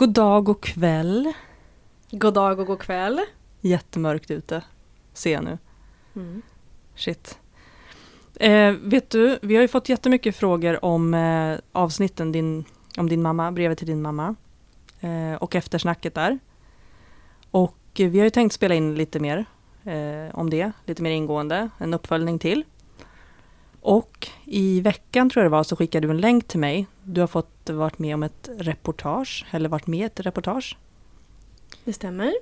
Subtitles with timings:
[0.00, 1.32] God dag och kväll.
[2.10, 3.20] God dag och god kväll.
[3.60, 4.62] Jättemörkt ute.
[5.12, 5.58] Ser jag nu.
[6.16, 6.42] Mm.
[6.94, 7.38] Shit.
[8.34, 12.64] Eh, vet du, vi har ju fått jättemycket frågor om eh, avsnitten din,
[12.96, 14.34] om din mamma, brevet till din mamma.
[15.00, 16.38] Eh, och eftersnacket där.
[17.50, 19.44] Och vi har ju tänkt spela in lite mer
[19.84, 22.64] eh, om det, lite mer ingående, en uppföljning till.
[23.80, 26.86] Och i veckan tror jag det var så skickade du en länk till mig.
[27.02, 30.76] Du har fått varit med om ett reportage, eller varit med i ett reportage.
[31.84, 32.32] Det stämmer.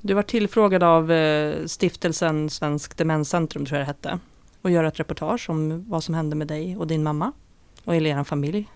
[0.00, 4.18] Du var tillfrågad av eh, stiftelsen Svensk Demenscentrum, tror jag det hette,
[4.62, 7.32] och göra ett reportage om vad som hände med dig och din mamma
[7.84, 8.68] och hela er familj.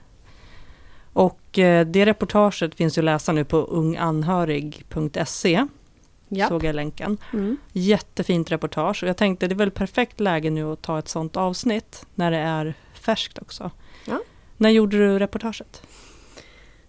[1.12, 5.66] Och eh, det reportaget finns ju att läsa nu på unganhörig.se,
[6.28, 6.48] Ja.
[6.48, 7.18] såg jag länken.
[7.32, 7.56] Mm.
[7.72, 11.36] Jättefint reportage och jag tänkte det är väl perfekt läge nu att ta ett sånt
[11.36, 13.70] avsnitt när det är färskt också.
[14.04, 14.20] Ja.
[14.56, 15.82] När gjorde du reportaget?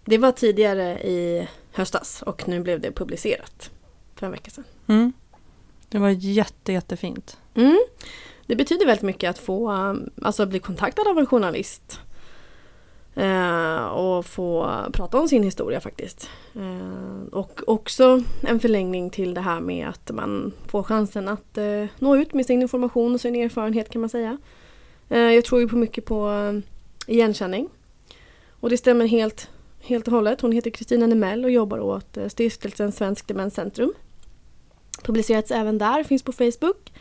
[0.06, 3.72] Det var tidigare i höstas och nu blev det publicerat
[4.16, 4.64] för en vecka sedan.
[4.88, 5.14] Mm.
[5.90, 7.38] Det var jätte, jättefint.
[7.56, 7.80] Mm.
[8.46, 12.00] Det betyder väldigt mycket att få um, alltså bli kontaktad av en journalist.
[13.20, 16.30] Eh, och få prata om sin historia faktiskt.
[16.56, 21.86] Eh, och också en förlängning till det här med att man får chansen att eh,
[22.00, 24.38] nå ut med sin information och sin erfarenhet kan man säga.
[25.10, 27.70] Eh, jag tror ju på mycket på eh, igenkänning.
[28.60, 30.42] Och det stämmer helt, helt och hållet.
[30.42, 33.94] Hon heter Kristina Nemell och jobbar åt eh, stiftelsen Svensk Demenscentrum.
[35.04, 36.94] Publicerats även där, finns på Facebook.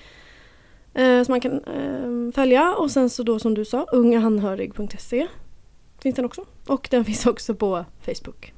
[0.94, 5.26] Eh, som man kan eh, följa och sen så då som du sa, ungaanhörig.se
[6.02, 6.44] finns den också.
[6.66, 8.52] Och den finns också på Facebook.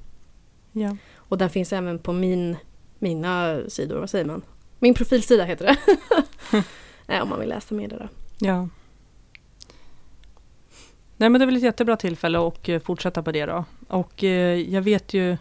[0.73, 0.97] Ja.
[1.17, 2.57] Och den finns även på min,
[2.99, 4.43] mina sidor, vad säger man?
[4.79, 7.23] Min profilsida heter det.
[7.23, 8.09] om man vill läsa mer där.
[8.39, 8.69] Ja.
[11.17, 13.65] Nej men det är väl ett jättebra tillfälle att eh, fortsätta på det då.
[13.89, 15.37] Och eh, jag vet ju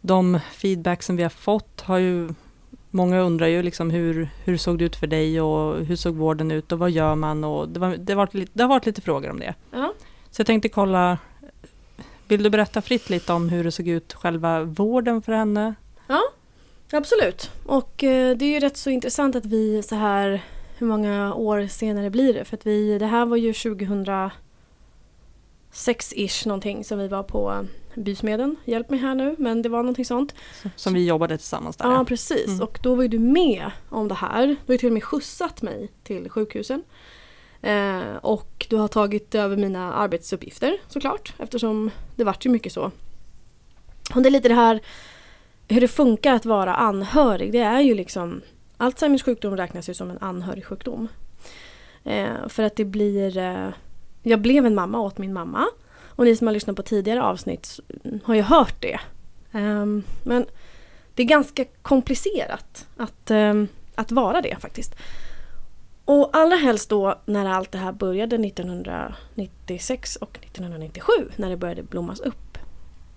[0.00, 2.34] de feedback som vi har fått har ju
[2.94, 6.50] Många undrar ju liksom hur, hur såg det ut för dig och hur såg vården
[6.50, 8.86] ut och vad gör man och det, var, det, har varit lite, det har varit
[8.86, 9.54] lite frågor om det.
[9.70, 9.94] Ja.
[10.34, 11.18] Så jag tänkte kolla,
[12.28, 15.74] vill du berätta fritt lite om hur det såg ut själva vården för henne?
[16.92, 17.50] Absolut.
[17.66, 20.42] Och eh, det är ju rätt så intressant att vi så här,
[20.78, 22.44] hur många år senare blir det?
[22.44, 27.62] För att vi, det här var ju 2006-ish någonting som vi var på eh,
[28.02, 28.56] Bysmeden.
[28.64, 30.34] Hjälp mig här nu, men det var någonting sånt.
[30.76, 31.92] Som vi jobbade tillsammans där.
[31.92, 32.48] Ja, precis.
[32.48, 32.62] Mm.
[32.62, 34.46] Och då var ju du med om det här.
[34.46, 36.82] Du har ju till och med skjutsat mig till sjukhusen.
[37.64, 42.90] Eh, och du har tagit över mina arbetsuppgifter såklart eftersom det vart ju mycket så.
[44.14, 44.80] Och det är lite det här
[45.68, 47.52] hur det funkar att vara anhörig.
[47.52, 48.40] Det är ju liksom
[48.76, 51.08] Alzheimers sjukdom räknas ju som en anhörigsjukdom.
[52.04, 53.68] Eh, för att det blir eh,
[54.22, 55.66] Jag blev en mamma åt min mamma.
[56.06, 57.80] Och ni som har lyssnat på tidigare avsnitt
[58.24, 59.00] har ju hört det.
[59.52, 60.46] Ehm, men
[61.14, 64.94] det är ganska komplicerat att, ehm, att vara det faktiskt.
[66.04, 71.82] Och allra helst då när allt det här började 1996 och 1997 när det började
[71.82, 72.58] blommas upp.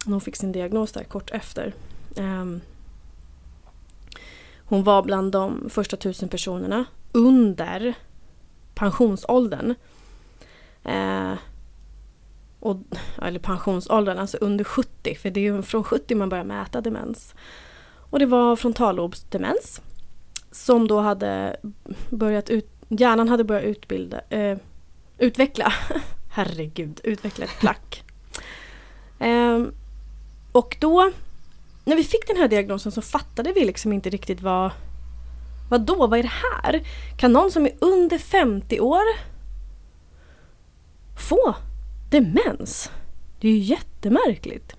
[0.06, 1.74] Hon fick sin diagnos där kort efter.
[2.18, 2.62] Um,
[4.66, 7.94] hon var bland de första tusen personerna under
[8.75, 9.75] pensionsåldern.
[10.84, 11.34] Eh,
[12.59, 12.78] och,
[13.22, 17.36] eller pensionsåldern, alltså under 70, för det är ju från 70 man börjar mäta demens.
[18.09, 19.81] Och det var frontallobsdemens
[20.52, 21.58] som då hade
[22.09, 24.58] börjat ut, hjärnan hade börjat utbilda, eh,
[25.18, 25.74] utveckla,
[26.31, 28.03] herregud, utveckla ett plack.
[29.20, 29.64] Eh,
[30.52, 31.12] och då,
[31.86, 34.72] när vi fick den här diagnosen så fattade vi liksom inte riktigt vad,
[35.70, 36.31] vad då, vad är det
[36.64, 36.88] här?
[37.18, 39.04] Kan någon som är under 50 år
[41.30, 41.56] få
[42.09, 42.92] demens?
[43.40, 44.75] Det är ju jättemärkligt.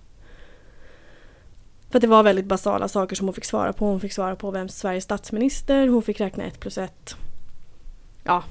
[1.89, 3.85] För det var väldigt basala saker som hon fick svara på.
[3.85, 7.15] Hon fick svara på vem Sveriges statsminister, hon fick räkna ett plus ett.
[8.23, 8.43] Ja,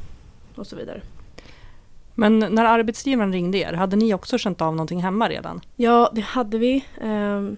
[0.55, 1.01] och så vidare.
[2.15, 5.61] Men när arbetsgivaren ringde er, hade ni också känt av någonting hemma redan?
[5.77, 6.85] Ja, det hade vi.
[7.01, 7.57] Um,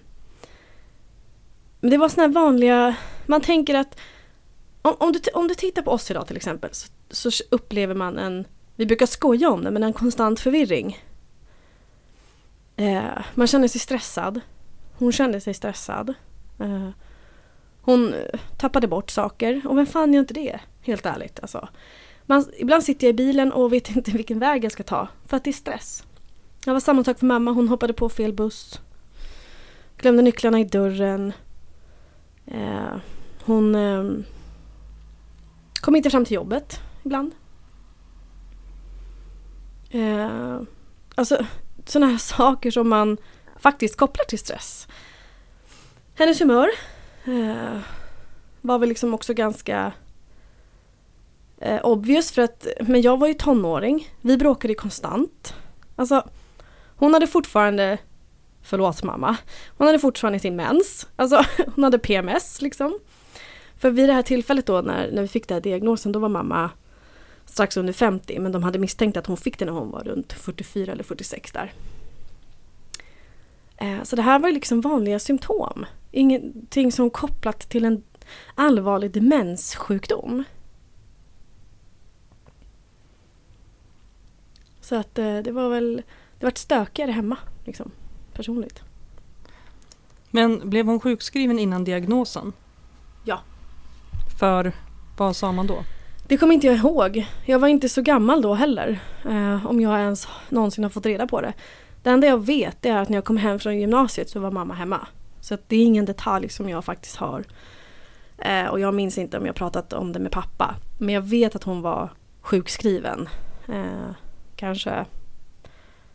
[1.79, 2.95] men det var såna här vanliga...
[3.25, 3.99] Man tänker att
[4.89, 8.17] om, om, du, om du tittar på oss idag till exempel så, så upplever man
[8.17, 8.45] en...
[8.75, 10.97] Vi brukar skoja om det, men en konstant förvirring.
[12.75, 14.41] Eh, man känner sig stressad.
[14.97, 16.13] Hon kände sig stressad.
[16.59, 16.89] Eh,
[17.81, 19.61] hon eh, tappade bort saker.
[19.65, 20.59] Och vem fan gör inte det?
[20.81, 21.69] Helt ärligt alltså.
[22.25, 25.07] Man, ibland sitter jag i bilen och vet inte vilken väg jag ska ta.
[25.25, 26.03] För att det är stress.
[26.65, 27.51] Det var samma sak för mamma.
[27.51, 28.81] Hon hoppade på fel buss.
[29.97, 31.33] Glömde nycklarna i dörren.
[32.45, 32.95] Eh,
[33.43, 34.03] hon eh,
[35.89, 37.35] kom inte fram till jobbet ibland.
[39.89, 40.61] Eh,
[41.15, 41.45] alltså
[41.85, 43.17] sådana här saker som man
[43.59, 44.87] faktiskt kopplar till stress.
[46.15, 46.69] Hennes humör
[47.25, 47.79] eh,
[48.61, 49.91] var väl liksom också ganska
[51.57, 54.09] eh, obvious för att, men jag var ju tonåring.
[54.21, 55.53] Vi bråkade konstant.
[55.95, 56.29] Alltså,
[56.95, 57.97] hon hade fortfarande,
[58.61, 59.37] förlåt mamma,
[59.77, 61.07] hon hade fortfarande sin mens.
[61.15, 61.43] Alltså,
[61.75, 62.99] hon hade PMS liksom.
[63.79, 66.29] För vid det här tillfället då när, när vi fick den här diagnosen, då var
[66.29, 66.71] mamma
[67.45, 70.33] strax under 50, men de hade misstänkt att hon fick det när hon var runt
[70.33, 71.73] 44 eller 46 där.
[73.77, 75.85] Eh, så det här var liksom vanliga symptom.
[76.11, 78.03] Ingenting som kopplat till en
[78.55, 80.43] allvarlig demenssjukdom.
[84.81, 86.03] Så att eh, det var väl,
[86.39, 87.91] det var stökigare hemma liksom,
[88.33, 88.81] personligt.
[90.31, 92.53] Men blev hon sjukskriven innan diagnosen?
[93.25, 93.41] Ja.
[94.39, 94.71] För
[95.17, 95.83] vad sa man då?
[96.27, 97.25] Det kommer inte jag ihåg.
[97.45, 98.99] Jag var inte så gammal då heller.
[99.25, 101.53] Eh, om jag ens någonsin har fått reda på det.
[102.03, 104.73] Det enda jag vet är att när jag kom hem från gymnasiet så var mamma
[104.73, 105.07] hemma.
[105.41, 107.43] Så det är ingen detalj som jag faktiskt har.
[108.37, 110.75] Eh, och jag minns inte om jag pratat om det med pappa.
[110.97, 112.09] Men jag vet att hon var
[112.41, 113.29] sjukskriven.
[113.67, 114.11] Eh,
[114.55, 114.89] kanske,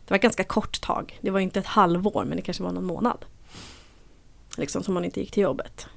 [0.05, 1.19] det var ett ganska kort tag.
[1.21, 3.25] Det var inte ett halvår men det kanske var någon månad.
[4.57, 5.87] Liksom som hon inte gick till jobbet.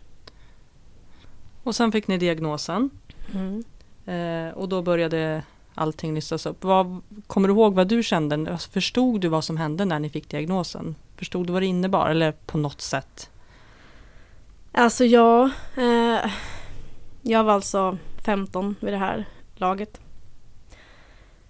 [1.69, 2.91] Och sen fick ni diagnosen.
[3.35, 3.65] Mm.
[4.06, 5.43] Eh, och då började
[5.75, 6.65] allting nystas upp.
[6.65, 8.53] Vad, kommer du ihåg vad du kände?
[8.53, 10.94] Alltså, förstod du vad som hände när ni fick diagnosen?
[11.17, 13.31] Förstod du vad det innebar eller på något sätt?
[14.73, 16.31] Alltså jag, eh,
[17.23, 19.25] jag var alltså 15 vid det här
[19.55, 20.00] laget.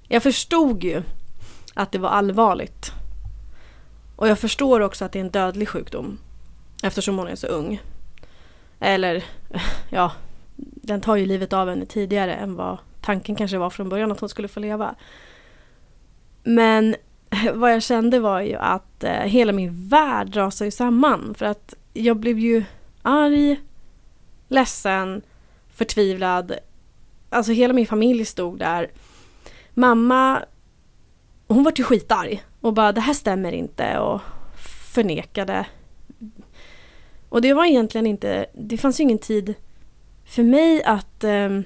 [0.08, 1.02] Jag förstod ju
[1.74, 2.92] att det var allvarligt.
[4.16, 6.18] Och jag förstår också att det är en dödlig sjukdom.
[6.82, 7.80] Eftersom hon är så ung.
[8.80, 9.24] Eller,
[9.90, 10.12] ja,
[10.56, 14.20] den tar ju livet av henne tidigare än vad tanken kanske var från början att
[14.20, 14.94] hon skulle få leva.
[16.42, 16.96] Men
[17.54, 21.34] vad jag kände var ju att eh, hela min värld rasade samman.
[21.38, 22.64] För att jag blev ju
[23.02, 23.60] arg,
[24.48, 25.22] ledsen,
[25.68, 26.52] förtvivlad.
[27.30, 28.90] Alltså hela min familj stod där.
[29.74, 30.42] Mamma,
[31.46, 34.20] hon var ju skitarg och bara det här stämmer inte och
[34.92, 35.66] förnekade.
[37.28, 39.54] Och det var egentligen inte, det fanns ju ingen tid
[40.24, 41.60] för mig att eh,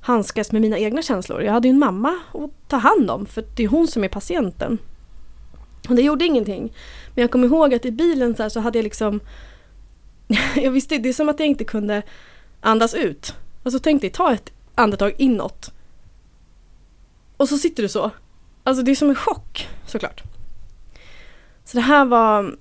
[0.00, 1.42] handskas med mina egna känslor.
[1.42, 4.08] Jag hade ju en mamma att ta hand om för det är hon som är
[4.08, 4.78] patienten.
[5.88, 6.72] Och det gjorde ingenting.
[7.14, 9.20] Men jag kommer ihåg att i bilen så, här, så hade jag liksom
[10.56, 12.02] jag visste, det är som att jag inte kunde
[12.60, 13.34] andas ut.
[13.62, 15.72] Alltså tänk dig, ta ett andetag inåt.
[17.36, 18.10] Och så sitter du så.
[18.62, 20.22] Alltså det är som en chock såklart.
[21.64, 22.56] Så det här var...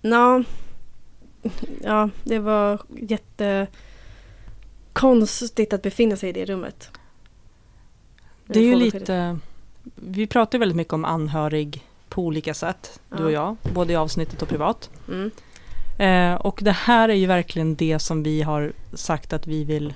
[0.00, 0.42] Ja,
[1.82, 2.78] ja det var
[4.88, 6.90] jättekonstigt att befinna sig i det rummet.
[8.46, 9.38] Det är ju lite...
[9.94, 13.16] Vi pratar väldigt mycket om anhörig på olika sätt, ja.
[13.16, 13.56] du och jag.
[13.74, 14.90] Både i avsnittet och privat.
[15.08, 15.30] Mm.
[15.98, 19.94] Eh, och det här är ju verkligen det som vi har sagt att vi vill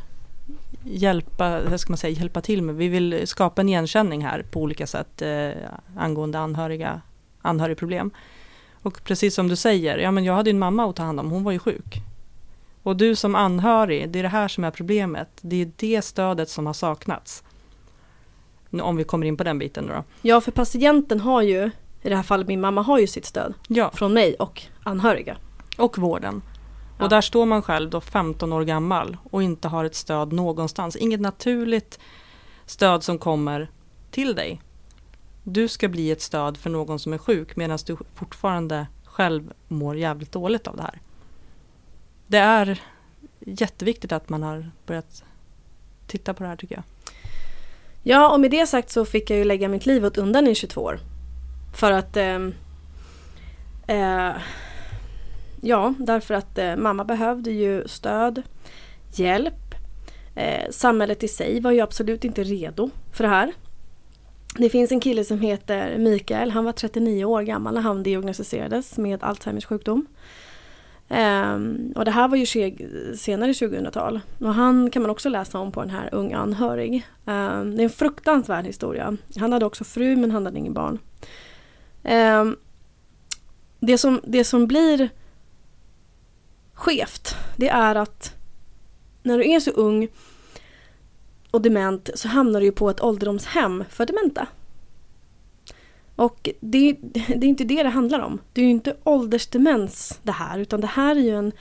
[0.84, 2.74] hjälpa, hur ska man säga, hjälpa till med.
[2.74, 5.50] Vi vill skapa en igenkänning här på olika sätt eh,
[5.96, 7.00] angående anhöriga,
[7.42, 8.10] anhörigproblem.
[8.82, 11.30] Och precis som du säger, ja men jag hade en mamma att ta hand om,
[11.30, 12.02] hon var ju sjuk.
[12.82, 15.28] Och du som anhörig, det är det här som är problemet.
[15.40, 17.42] Det är det stödet som har saknats.
[18.82, 20.04] Om vi kommer in på den biten då.
[20.22, 21.70] Ja, för patienten har ju,
[22.02, 23.54] i det här fallet min mamma, har ju sitt stöd.
[23.68, 23.90] Ja.
[23.94, 25.36] Från mig och anhöriga.
[25.78, 26.42] Och vården.
[26.98, 27.04] Ja.
[27.04, 30.96] Och där står man själv då 15 år gammal och inte har ett stöd någonstans.
[30.96, 31.98] Inget naturligt
[32.66, 33.70] stöd som kommer
[34.10, 34.60] till dig.
[35.50, 39.96] Du ska bli ett stöd för någon som är sjuk medan du fortfarande själv mår
[39.96, 41.00] jävligt dåligt av det här.
[42.26, 42.80] Det är
[43.40, 45.24] jätteviktigt att man har börjat
[46.06, 46.84] titta på det här tycker jag.
[48.02, 50.54] Ja, och med det sagt så fick jag ju lägga mitt liv åt undan i
[50.54, 51.00] 22 år.
[51.74, 52.48] För att eh,
[53.86, 54.36] eh,
[55.60, 58.42] Ja, därför att eh, mamma behövde ju stöd,
[59.14, 59.74] hjälp.
[60.34, 63.52] Eh, samhället i sig var ju absolut inte redo för det här.
[64.58, 68.98] Det finns en kille som heter Mikael, han var 39 år gammal när han diagnostiserades
[68.98, 70.06] med Alzheimers sjukdom.
[71.08, 72.46] Um, och det här var ju
[73.16, 74.20] senare 2000-tal.
[74.38, 77.06] Och han kan man också läsa om på den här Ung anhörig.
[77.24, 79.16] Um, det är en fruktansvärd historia.
[79.36, 80.98] Han hade också fru men han hade ingen barn.
[82.02, 82.56] Um,
[83.80, 85.08] det, som, det som blir
[86.74, 88.34] skevt, det är att
[89.22, 90.08] när du är så ung
[91.50, 94.46] och dement så hamnar du ju på ett ålderdomshem för dementa.
[96.16, 98.38] Och det, det, är inte det det handlar om.
[98.52, 101.52] Det är ju inte åldersdemens det här utan det här är ju en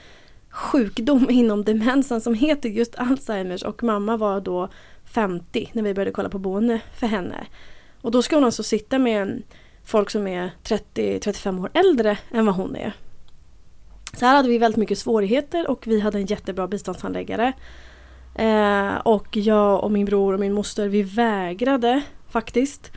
[0.50, 4.70] sjukdom inom demensen som heter just Alzheimers och mamma var då
[5.06, 7.48] 50 när vi började kolla på boende för henne.
[8.02, 9.44] Och då ska hon alltså sitta med
[9.84, 12.94] folk som är 30-35 år äldre än vad hon är.
[14.20, 17.54] Så här hade vi väldigt mycket svårigheter och vi hade en jättebra biståndshandläggare.
[18.38, 22.92] Eh, och jag och min bror och min moster vi vägrade faktiskt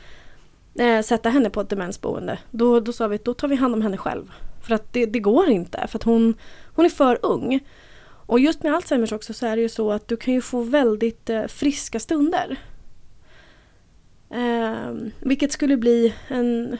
[0.75, 2.39] eh, sätta henne på ett demensboende.
[2.51, 4.31] Då, då sa vi att då tar vi hand om henne själv.
[4.61, 6.33] För att det, det går inte för att hon,
[6.75, 7.59] hon är för ung.
[8.25, 10.61] Och just med Alzheimers också så är det ju så att du kan ju få
[10.61, 12.57] väldigt eh, friska stunder.
[14.29, 16.77] Eh, vilket skulle bli en...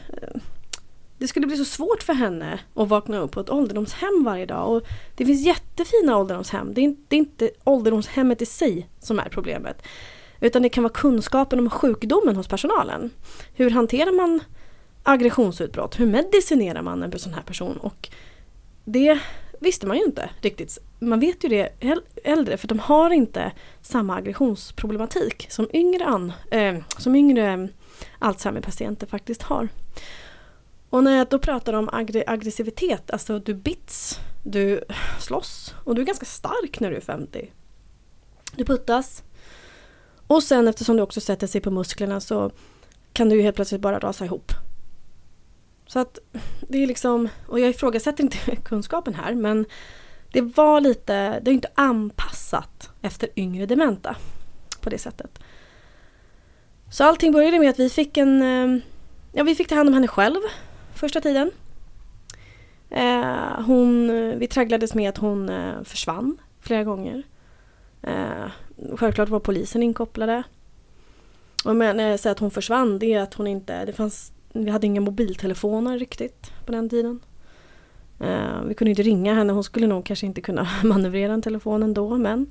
[1.22, 4.75] Det skulle bli så svårt för henne att vakna upp på ett ålderdomshem varje dag.
[4.75, 6.74] Och det finns jättefina ålderdomshem.
[6.74, 9.82] Det är, inte, det är inte ålderdomshemmet i sig som är problemet.
[10.40, 13.10] Utan det kan vara kunskapen om sjukdomen hos personalen.
[13.54, 14.40] Hur hanterar man
[15.04, 16.00] aggressionsutbrott?
[16.00, 17.78] Hur medicinerar man en sån här person?
[17.78, 18.10] Och
[18.86, 19.20] det
[19.60, 20.78] visste man ju inte riktigt.
[21.00, 21.70] Man vet ju det
[22.24, 23.51] äldre för de har inte
[23.82, 27.66] samma aggressionsproblematik som yngre, an, äh, som yngre eh,
[28.20, 29.68] Alzheimer-patienter faktiskt har.
[30.92, 31.90] Och när jag då pratar om
[32.28, 34.84] aggressivitet, alltså du bits, du
[35.20, 37.52] slåss och du är ganska stark när du är 50.
[38.56, 39.24] Du puttas.
[40.28, 42.52] Och sen eftersom det också sätter sig på musklerna så
[43.14, 44.52] kan du ju helt plötsligt bara rasa ihop.
[45.88, 46.20] Så att
[46.68, 49.66] det är liksom, och jag ifrågasätter inte kunskapen här men
[50.32, 54.16] det var lite, det är inte anpassat efter yngre dementa
[54.82, 55.40] på det sättet.
[56.92, 58.84] Så allting började med att vi fick en, eh,
[59.32, 60.42] ja vi fick ta hand om henne själv
[61.01, 61.51] första tiden.
[62.89, 64.08] Eh, hon,
[64.39, 67.24] vi tragglades med att hon eh, försvann flera gånger.
[68.01, 68.51] Eh,
[68.96, 70.43] självklart var polisen inkopplade.
[71.65, 74.31] Och men, när jag säger att hon försvann, det är att hon inte, det fanns,
[74.53, 77.20] vi hade inga mobiltelefoner riktigt på den tiden.
[78.20, 81.84] Eh, vi kunde inte ringa henne, hon skulle nog kanske inte kunna manövrera en telefon
[81.84, 82.48] ändå men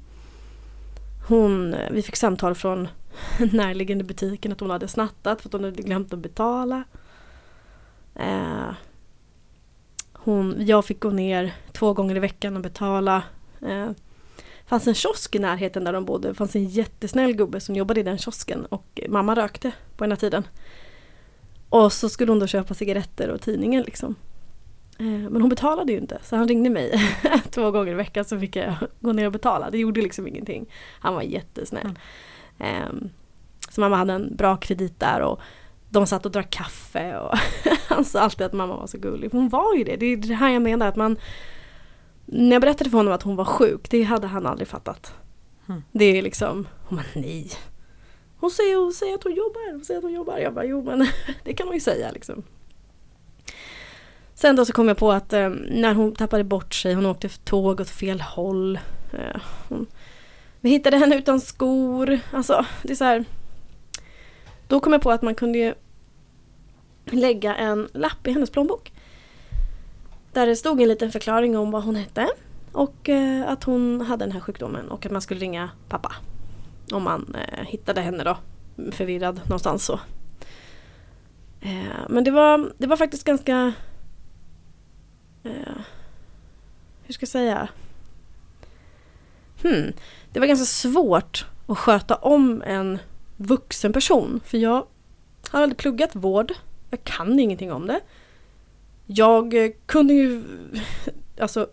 [1.28, 2.88] hon, eh, vi fick samtal från
[3.52, 6.84] närliggande butiken att hon hade snattat för att hon hade glömt att betala.
[8.20, 8.72] Eh,
[10.12, 13.22] hon, jag fick gå ner två gånger i veckan och betala.
[13.62, 13.90] Eh,
[14.66, 16.28] fanns en kiosk i närheten där de bodde.
[16.28, 20.10] Det fanns en jättesnäll gubbe som jobbade i den kiosken och mamma rökte på den
[20.10, 20.46] här tiden.
[21.68, 24.14] Och så skulle hon då köpa cigaretter och tidningen liksom.
[24.98, 27.12] Eh, men hon betalade ju inte så han ringde mig
[27.50, 29.70] två gånger i veckan så fick jag gå ner och betala.
[29.70, 30.66] Det gjorde liksom ingenting.
[31.00, 31.98] Han var jättesnäll.
[32.58, 32.88] Mm.
[32.88, 33.10] Um,
[33.70, 35.40] så mamma hade en bra kredit där och
[35.90, 37.38] de satt och drack kaffe och
[37.88, 39.28] han sa alltid att mamma var så gullig.
[39.32, 39.96] Hon var ju det.
[39.96, 41.16] Det är det här jag menar att man
[42.26, 45.14] När jag berättade för honom att hon var sjuk, det hade han aldrig fattat.
[45.68, 45.82] Mm.
[45.92, 47.50] Det är liksom, hon bara nej.
[48.36, 50.38] Hon säger, hon säger att hon jobbar, hon säger att hon jobbar.
[50.38, 51.06] Jag bara jo men
[51.44, 52.42] det kan hon ju säga liksom.
[54.34, 57.28] Sen då så kom jag på att eh, när hon tappade bort sig, hon åkte
[57.28, 58.76] tåg åt fel håll.
[59.12, 59.86] Eh, hon,
[60.60, 62.20] vi hittade henne utan skor.
[62.32, 63.24] Alltså det är så här,
[64.70, 65.74] då kom jag på att man kunde
[67.04, 68.92] lägga en lapp i hennes plånbok.
[70.32, 72.28] Där det stod en liten förklaring om vad hon hette
[72.72, 76.12] och eh, att hon hade den här sjukdomen och att man skulle ringa pappa.
[76.92, 78.38] Om man eh, hittade henne då
[78.92, 80.00] förvirrad någonstans så.
[81.60, 83.72] Eh, men det var, det var faktiskt ganska...
[85.44, 85.80] Eh,
[87.04, 87.68] hur ska jag säga?
[89.62, 89.92] Hmm,
[90.32, 92.98] det var ganska svårt att sköta om en
[93.40, 94.40] vuxen person.
[94.44, 94.86] För jag
[95.50, 96.52] har aldrig pluggat vård.
[96.90, 98.00] Jag kan ingenting om det.
[99.06, 100.44] Jag eh, kunde ju...
[101.40, 101.66] Alltså,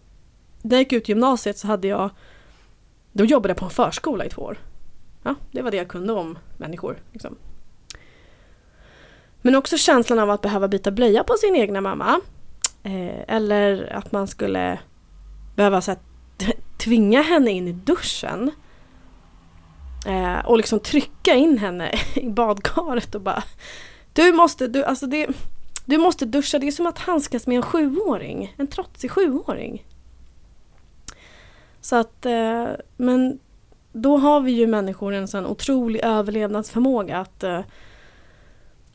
[0.61, 2.09] när jag gick ut gymnasiet så hade jag...
[3.11, 4.57] Då jobbade jag på en förskola i två år.
[5.23, 7.01] Ja, det var det jag kunde om människor.
[7.11, 7.35] Liksom.
[9.41, 12.21] Men också känslan av att behöva byta blöja på sin egna mamma.
[12.83, 14.79] Eh, eller att man skulle
[15.55, 15.99] behöva så här,
[16.77, 18.51] tvinga henne in i duschen.
[20.05, 23.43] Eh, och liksom trycka in henne i badkaret och bara
[24.13, 25.27] Du måste, du, alltså det,
[25.85, 26.59] du måste duscha.
[26.59, 28.55] Det är som att handskas med en sjuåring.
[28.57, 29.85] En trotsig sjuåring.
[31.81, 33.39] Så att, eh, men
[33.91, 37.61] då har vi ju människor en sån otrolig överlevnadsförmåga att eh,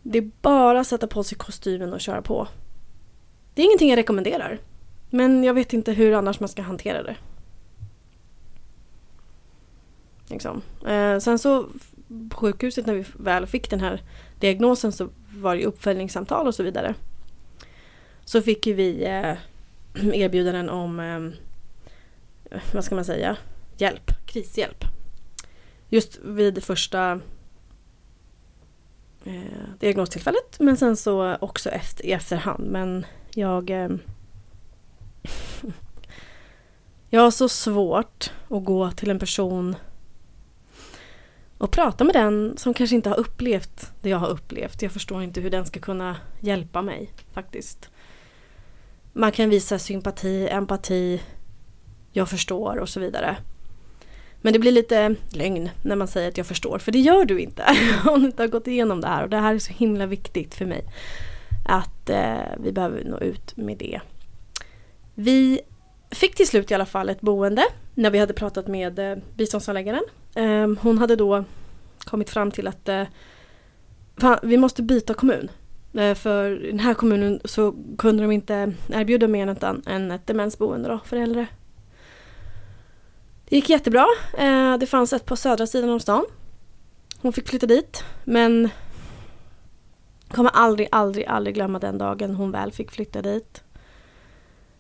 [0.03, 2.49] det är bara att sätta på sig kostymen och köra på.
[3.55, 4.59] Det är ingenting jag rekommenderar.
[5.11, 7.17] Men jag vet inte hur annars man ska hantera det.
[10.33, 10.63] Liksom.
[10.87, 11.67] Eh, sen så
[12.31, 14.03] på sjukhuset när vi väl fick den här
[14.41, 16.95] diagnosen så var det uppföljningssamtal och så vidare.
[18.25, 19.37] Så fick ju vi eh,
[20.15, 21.31] erbjudanden om, eh,
[22.75, 23.37] vad ska man säga,
[23.77, 24.85] hjälp, krishjälp.
[25.89, 27.21] Just vid första
[29.25, 32.65] eh, diagnostillfället men sen så också efter, i efterhand.
[32.71, 33.71] Men jag...
[33.71, 33.91] Eh,
[37.11, 39.77] jag har så svårt att gå till en person
[41.63, 44.83] och prata med den som kanske inte har upplevt det jag har upplevt.
[44.83, 47.91] Jag förstår inte hur den ska kunna hjälpa mig faktiskt.
[49.13, 51.23] Man kan visa sympati, empati,
[52.13, 53.37] jag förstår och så vidare.
[54.41, 57.41] Men det blir lite lögn när man säger att jag förstår, för det gör du
[57.41, 57.65] inte
[58.07, 59.23] om du inte har gått igenom det här.
[59.23, 60.85] Och det här är så himla viktigt för mig.
[61.65, 64.01] Att eh, vi behöver nå ut med det.
[65.15, 65.61] Vi
[66.11, 70.05] fick till slut i alla fall ett boende när vi hade pratat med eh, biståndsanläggaren.
[70.35, 71.45] Eh, hon hade då
[72.13, 73.05] kommit fram till att eh,
[74.17, 75.51] fan, vi måste byta kommun.
[75.95, 80.89] Eh, för i den här kommunen så kunde de inte erbjuda mer än ett demensboende
[80.89, 81.47] då, för äldre.
[83.49, 84.07] Det gick jättebra.
[84.39, 86.25] Eh, det fanns ett på södra sidan av stan.
[87.21, 88.69] Hon fick flytta dit men
[90.29, 93.65] kommer aldrig, aldrig, aldrig glömma den dagen hon väl fick flytta dit.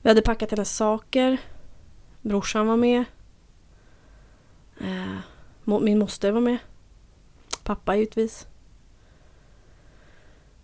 [0.02, 1.38] Vi hade packat hennes saker.
[2.20, 3.04] Brorsan var med.
[4.80, 6.58] Eh, min moster var med.
[7.64, 8.46] Pappa givetvis.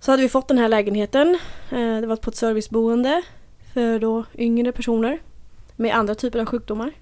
[0.00, 1.38] Så hade vi fått den här lägenheten.
[1.70, 3.22] Eh, det var på ett serviceboende
[3.74, 5.18] för då yngre personer
[5.76, 6.92] med andra typer av sjukdomar.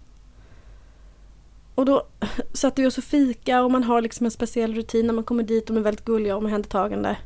[1.74, 2.06] Och då
[2.52, 5.42] satte vi oss och fika och man har liksom en speciell rutin när man kommer
[5.42, 5.66] dit.
[5.66, 7.16] De är väldigt gulliga och omhändertagande.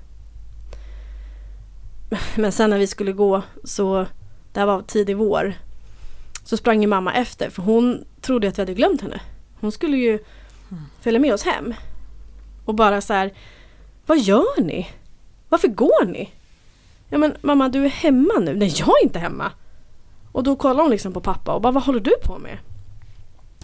[2.36, 4.06] Men sen när vi skulle gå så,
[4.52, 5.54] det här var tidig vår,
[6.44, 9.20] så sprang ju mamma efter för hon trodde att vi hade glömt henne.
[9.60, 10.18] Hon skulle ju
[11.00, 11.74] följa med oss hem.
[12.70, 13.32] Och bara så här,
[14.06, 14.88] vad gör ni?
[15.48, 16.30] Varför går ni?
[17.08, 18.54] Ja men mamma du är hemma nu.
[18.54, 19.52] Nej jag är inte hemma.
[20.32, 22.58] Och då kollar hon liksom på pappa och bara vad håller du på med?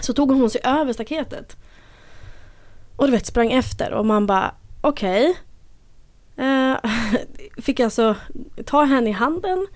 [0.01, 1.57] Så tog hon sig över staketet.
[2.97, 5.35] Och du vet sprang efter och man bara okej.
[6.37, 6.47] Okay.
[6.47, 6.77] Eh,
[7.63, 8.17] fick alltså
[8.65, 9.67] ta henne i handen.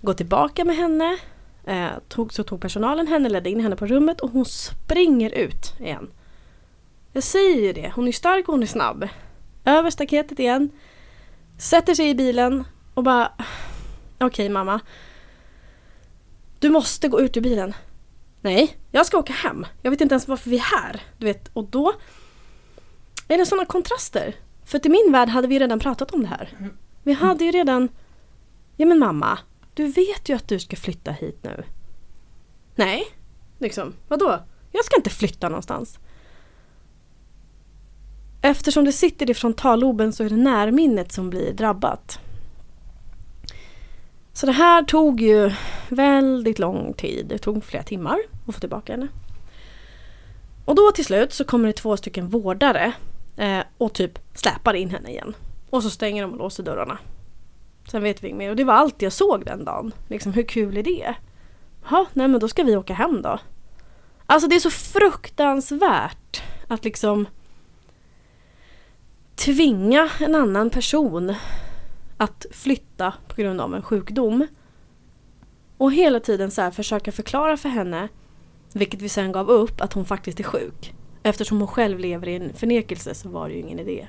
[0.00, 1.18] Gå tillbaka med henne.
[1.64, 5.80] Eh, tog, så tog personalen henne, ledde in henne på rummet och hon springer ut
[5.80, 6.10] igen.
[7.16, 9.08] Jag säger ju det, hon är stark och hon är snabb.
[9.64, 10.70] Över staketet igen.
[11.58, 13.32] Sätter sig i bilen och bara
[14.14, 14.80] Okej okay, mamma.
[16.58, 17.74] Du måste gå ut ur bilen.
[18.40, 19.66] Nej, jag ska åka hem.
[19.82, 21.02] Jag vet inte ens varför vi är här.
[21.18, 21.92] Du vet, och då
[23.28, 24.36] är det sådana kontraster.
[24.64, 26.70] För i min värld hade vi redan pratat om det här.
[27.02, 27.88] Vi hade ju redan...
[28.76, 29.38] Ja men mamma,
[29.74, 31.64] du vet ju att du ska flytta hit nu.
[32.74, 33.06] Nej,
[33.58, 34.40] liksom, vadå?
[34.72, 35.98] Jag ska inte flytta någonstans.
[38.46, 42.18] Eftersom det sitter i frontalloben så är det närminnet som blir drabbat.
[44.32, 45.52] Så det här tog ju
[45.88, 47.26] väldigt lång tid.
[47.28, 49.08] Det tog flera timmar att få tillbaka henne.
[50.64, 52.92] Och då till slut så kommer det två stycken vårdare
[53.36, 55.34] eh, och typ släpar in henne igen.
[55.70, 56.98] Och så stänger de och låser dörrarna.
[57.90, 58.50] Sen vet vi inget mer.
[58.50, 59.92] Och det var allt jag såg den dagen.
[60.08, 61.14] Liksom, hur kul är det?
[61.90, 63.38] Ja, nej men då ska vi åka hem då.
[64.26, 67.26] Alltså det är så fruktansvärt att liksom
[69.36, 71.34] tvinga en annan person
[72.16, 74.46] att flytta på grund av en sjukdom.
[75.78, 78.08] Och hela tiden så försöka förklara för henne,
[78.72, 80.94] vilket vi sen gav upp, att hon faktiskt är sjuk.
[81.22, 84.08] Eftersom hon själv lever i en förnekelse så var det ju ingen idé.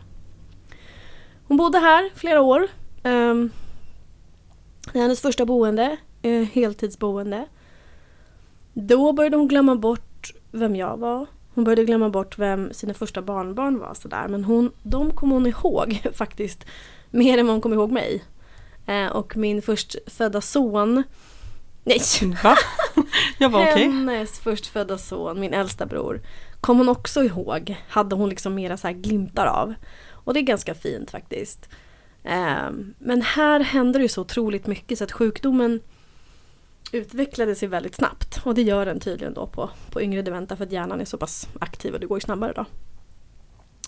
[1.48, 2.68] Hon bodde här flera år.
[3.04, 3.52] Um,
[4.94, 7.46] det är hennes första boende, uh, heltidsboende.
[8.74, 11.26] Då började hon glömma bort vem jag var.
[11.56, 14.28] Hon började glömma bort vem sina första barnbarn var sådär.
[14.28, 16.66] Men hon, de kom hon ihåg faktiskt.
[17.12, 18.24] Mer än vad hon kom ihåg mig.
[18.86, 21.04] Eh, och min förstfödda son
[21.86, 22.00] Nej!
[22.44, 22.58] Va?
[23.38, 23.74] Jag var okej.
[23.74, 23.84] Okay.
[23.84, 26.22] Hennes förstfödda son, min äldsta bror,
[26.62, 27.76] kom hon också ihåg.
[27.90, 29.74] Hade hon liksom mera så glimtar av.
[30.10, 31.70] Och det är ganska fint faktiskt.
[32.24, 35.80] Eh, men här hände det ju så otroligt mycket så att sjukdomen
[36.96, 38.42] utvecklade sig väldigt snabbt.
[38.44, 41.18] Och det gör den tydligen då på, på yngre dementa för att hjärnan är så
[41.18, 42.66] pass aktiv och det går ju snabbare då.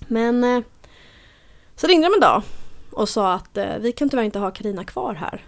[0.08, 0.64] Men eh,
[1.76, 2.44] så ringde de en dag
[2.92, 5.46] och sa att eh, vi kan tyvärr inte ha Karina kvar här.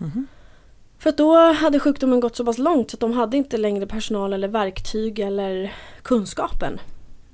[0.00, 0.26] Mm.
[0.98, 3.86] För att då hade sjukdomen gått så pass långt så att de hade inte längre
[3.86, 6.80] personal eller verktyg eller kunskapen.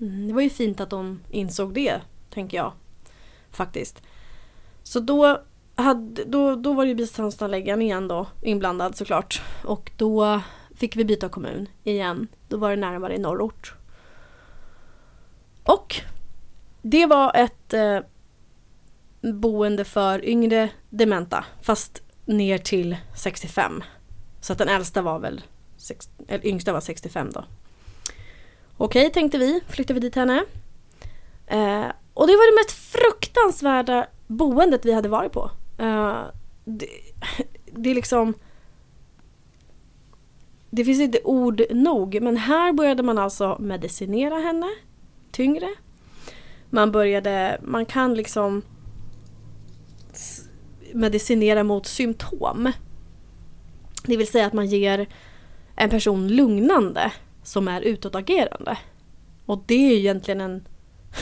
[0.00, 2.00] Mm, det var ju fint att de insåg det,
[2.30, 2.72] tänker jag.
[3.50, 4.02] Faktiskt.
[4.82, 5.42] Så då,
[5.82, 9.42] hade, då, då var det ju biståndsanläggaren igen då inblandad såklart.
[9.64, 10.40] Och då
[10.74, 12.28] fick vi byta kommun igen.
[12.48, 13.74] Då var det närmare i norrort.
[15.64, 16.00] Och
[16.82, 17.98] det var ett eh,
[19.20, 23.82] boende för yngre dementa fast ner till 65.
[24.40, 25.44] Så att den äldsta var väl,
[26.28, 27.44] eller yngsta var 65 då.
[28.76, 30.44] Okej tänkte vi, flyttade vi dit henne.
[31.46, 35.50] Eh, och det var det mest fruktansvärda boendet vi hade varit på.
[35.78, 36.22] Eh,
[36.64, 36.88] det,
[37.72, 38.34] det är liksom...
[40.70, 44.66] Det finns inte ord nog men här började man alltså medicinera henne
[45.30, 45.68] tyngre.
[46.70, 48.62] Man började, man kan liksom
[50.92, 52.72] medicinera mot symptom.
[54.06, 55.06] Det vill säga att man ger
[55.76, 57.12] en person lugnande
[57.42, 58.78] som är utåtagerande.
[59.46, 60.68] Och det är egentligen en...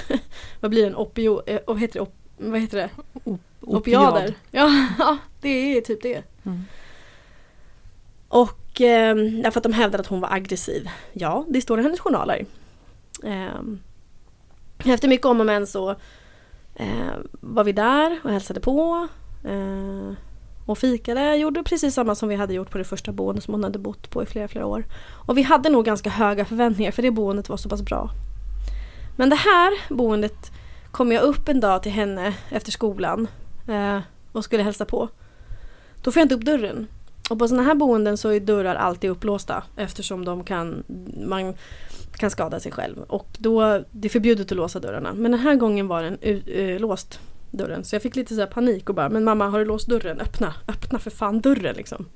[0.61, 0.89] vad blir det?
[0.89, 1.43] en opio...
[1.47, 2.03] Eh, vad heter det?
[2.03, 2.91] Op, vad heter det?
[3.61, 4.35] Op Opiader.
[4.51, 6.23] Ja, det är typ det.
[6.47, 6.65] Mm.
[8.29, 10.89] Och eh, därför att de hävdade att hon var aggressiv.
[11.13, 12.47] Ja, det står i hennes journaler.
[13.25, 15.91] Eh, efter mycket om och men så
[16.75, 19.09] eh, var vi där och hälsade på.
[19.45, 20.13] Eh,
[20.67, 23.65] och fikade, gjorde precis samma som vi hade gjort på det första boendet som hon
[23.65, 24.85] hade bott på i flera, flera år.
[25.27, 28.11] Och vi hade nog ganska höga förväntningar för det boendet var så pass bra.
[29.17, 30.53] Men det här boendet
[30.91, 33.29] kom jag upp en dag till henne efter skolan
[33.69, 33.99] eh,
[34.33, 35.09] och skulle hälsa på.
[36.03, 36.87] Då får jag inte upp dörren.
[37.31, 40.85] Och på sådana här boenden så är dörrar alltid upplåsta eftersom de kan,
[41.27, 41.55] man
[42.17, 42.99] kan skada sig själv.
[42.99, 45.15] Och då, det är förbjudet att låsa dörrarna.
[45.15, 47.85] Men den här gången var den uh, låst dörren.
[47.85, 50.21] Så jag fick lite så panik och bara Men mamma har du låst dörren?
[50.21, 50.55] Öppna!
[50.69, 52.07] Öppna för fan dörren liksom.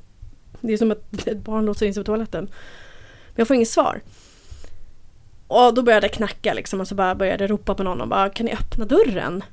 [0.60, 2.44] Det är som att ett barn låser in sig på toaletten.
[2.44, 4.00] Men jag får inget svar.
[5.46, 8.08] Och då började jag knacka liksom och så bara började jag ropa på någon och
[8.08, 9.44] bara Kan ni öppna dörren?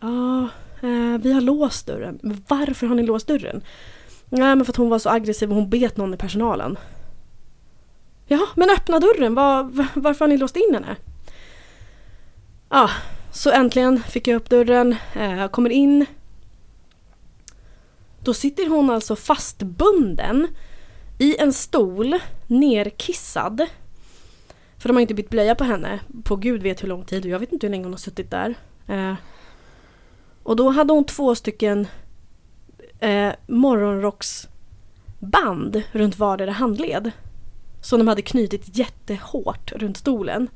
[0.00, 0.48] Ja, eh,
[0.84, 2.42] Eh, vi har låst dörren.
[2.48, 3.62] Varför har ni låst dörren?
[4.28, 6.78] Nej men för att hon var så aggressiv och hon bet någon i personalen.
[8.26, 9.34] Ja, men öppna dörren!
[9.34, 10.96] Var, varför har ni låst in henne?
[12.68, 12.90] Ja,
[13.32, 16.06] så äntligen fick jag upp dörren, eh, jag kommer in.
[18.20, 20.48] Då sitter hon alltså fastbunden
[21.18, 23.66] i en stol, nerkissad.
[24.78, 27.30] För de har inte bytt blöja på henne på gud vet hur lång tid och
[27.30, 28.54] jag vet inte hur länge hon har suttit där.
[28.88, 29.14] Eh,
[30.44, 31.86] och då hade hon två stycken
[33.00, 37.10] eh, morgonrocksband runt vardera handled.
[37.80, 40.48] Som de hade knutit jättehårt runt stolen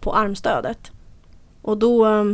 [0.00, 0.92] på armstödet.
[1.62, 2.24] Och då eh,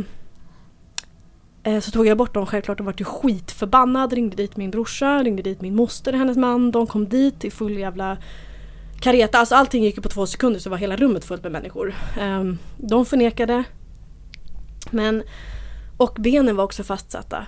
[1.63, 4.13] eh så tog jag bort dem självklart och vart ju skitförbannad.
[4.13, 6.71] Ringde dit min brorsa, ringde dit min moster, hennes man.
[6.71, 8.17] De kom dit i full jävla
[8.99, 9.39] kareta.
[9.39, 11.93] Alltså allting gick ju på två sekunder så var hela rummet fullt med människor.
[12.19, 12.43] Eh,
[12.77, 13.63] de förnekade.
[14.89, 15.23] Men,
[16.01, 17.45] och benen var också fastsatta.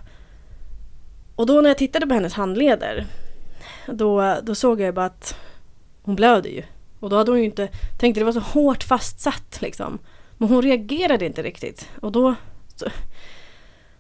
[1.36, 3.06] Och då när jag tittade på hennes handleder
[3.88, 5.36] då, då såg jag bara att
[6.02, 6.64] hon blöder ju.
[7.00, 10.00] Och då hade hon ju inte, tänkte det var så hårt fastsatt liksom.
[10.38, 11.90] Men hon reagerade inte riktigt.
[12.02, 12.36] Och då
[12.76, 12.86] så,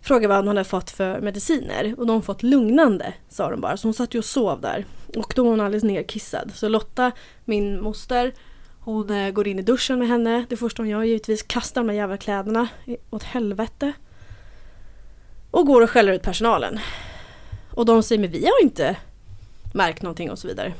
[0.01, 1.95] frågade vad hon hade fått för mediciner.
[1.97, 3.77] Och de fått lugnande, sa de bara.
[3.77, 4.85] Så hon satt ju och sov där.
[5.15, 6.51] Och då var hon alldeles nerkissad.
[6.55, 7.11] Så Lotta,
[7.45, 8.33] min moster,
[8.79, 10.45] hon eh, går in i duschen med henne.
[10.49, 12.67] Det första hon gör givetvis kastar de här jävla kläderna
[13.09, 13.93] åt helvete.
[15.53, 16.79] Och går och skäller ut personalen.
[17.71, 18.97] Och de säger men vi har inte
[19.73, 20.73] märkt någonting och så vidare.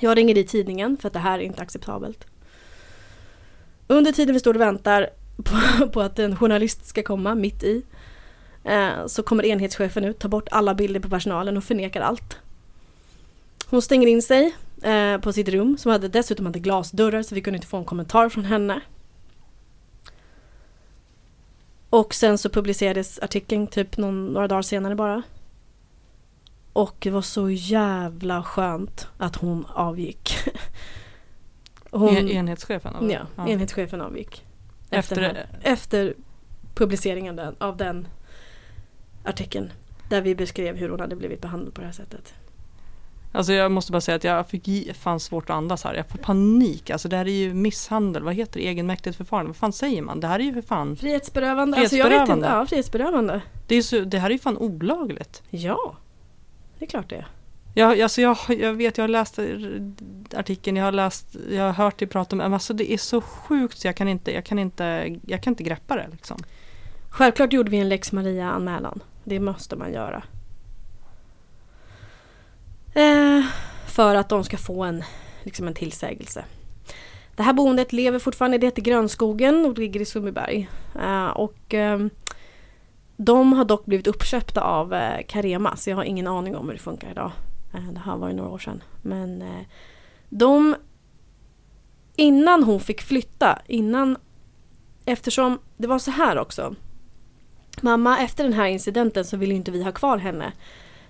[0.00, 2.26] Jag ringer i tidningen för att det här är inte acceptabelt.
[3.86, 5.10] Under tiden vi står och väntar
[5.44, 7.82] på, på att en journalist ska komma mitt i
[8.64, 12.38] eh, så kommer enhetschefen ut, tar bort alla bilder på personalen och förnekar allt.
[13.66, 17.40] Hon stänger in sig eh, på sitt rum som hade, dessutom hade glasdörrar så vi
[17.40, 18.80] kunde inte få en kommentar från henne.
[21.94, 25.22] Och sen så publicerades artikeln typ någon, några dagar senare bara.
[26.72, 30.36] Och det var så jävla skönt att hon avgick.
[31.90, 33.10] Hon, en, enhetschefen?
[33.10, 34.44] Ja, ja, enhetschefen avgick.
[34.90, 36.14] Efter, efter, efter
[36.74, 38.08] publiceringen av den
[39.24, 39.72] artikeln.
[40.08, 42.34] Där vi beskrev hur hon hade blivit behandlad på det här sättet.
[43.34, 45.94] Alltså jag måste bara säga att jag fick fan svårt att andas här.
[45.94, 46.90] Jag får panik.
[46.90, 48.22] Alltså det här är ju misshandel.
[48.22, 48.66] Vad heter det?
[48.66, 49.48] Egenmäktigt förfarande.
[49.48, 50.20] Vad fan säger man?
[50.20, 50.96] Det här är ju för fan...
[50.96, 51.76] Frihetsberövande.
[51.76, 51.80] frihetsberövande.
[51.80, 52.48] Alltså jag vet inte.
[52.48, 53.42] Ja, frihetsberövande.
[53.66, 55.42] Det, är så, det här är ju fan olagligt.
[55.50, 55.96] Ja.
[56.78, 57.26] Det är klart det är.
[57.74, 59.38] Jag, alltså jag, jag vet, jag har läst
[60.34, 62.44] artikeln, jag har läst, jag har hört dig prata om det.
[62.44, 65.62] Alltså det är så sjukt så jag kan inte, jag kan inte, jag kan inte
[65.62, 66.38] greppa det liksom.
[67.10, 69.00] Självklart gjorde vi en lex Maria-anmälan.
[69.24, 70.22] Det måste man göra.
[72.94, 73.44] Eh,
[73.86, 75.04] för att de ska få en,
[75.42, 76.44] liksom en tillsägelse.
[77.36, 80.68] Det här boendet lever fortfarande, det heter Grönskogen och ligger i Sundbyberg.
[81.02, 82.06] Eh, och eh,
[83.16, 86.72] de har dock blivit uppköpta av eh, Carema så jag har ingen aning om hur
[86.72, 87.32] det funkar idag.
[87.74, 88.82] Eh, det här var ju några år sedan.
[89.02, 89.66] Men eh,
[90.28, 90.76] de...
[92.16, 94.16] Innan hon fick flytta, innan...
[95.04, 96.74] Eftersom det var så här också.
[97.80, 100.52] Mamma, efter den här incidenten så ville inte vi ha kvar henne.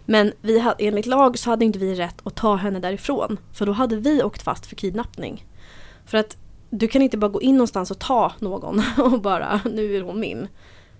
[0.07, 3.39] Men vi hade, enligt lag så hade inte vi rätt att ta henne därifrån.
[3.53, 5.47] För då hade vi åkt fast för kidnappning.
[6.07, 6.37] För att
[6.71, 10.21] du kan inte bara gå in någonstans och ta någon och bara, nu är hon
[10.21, 10.49] min.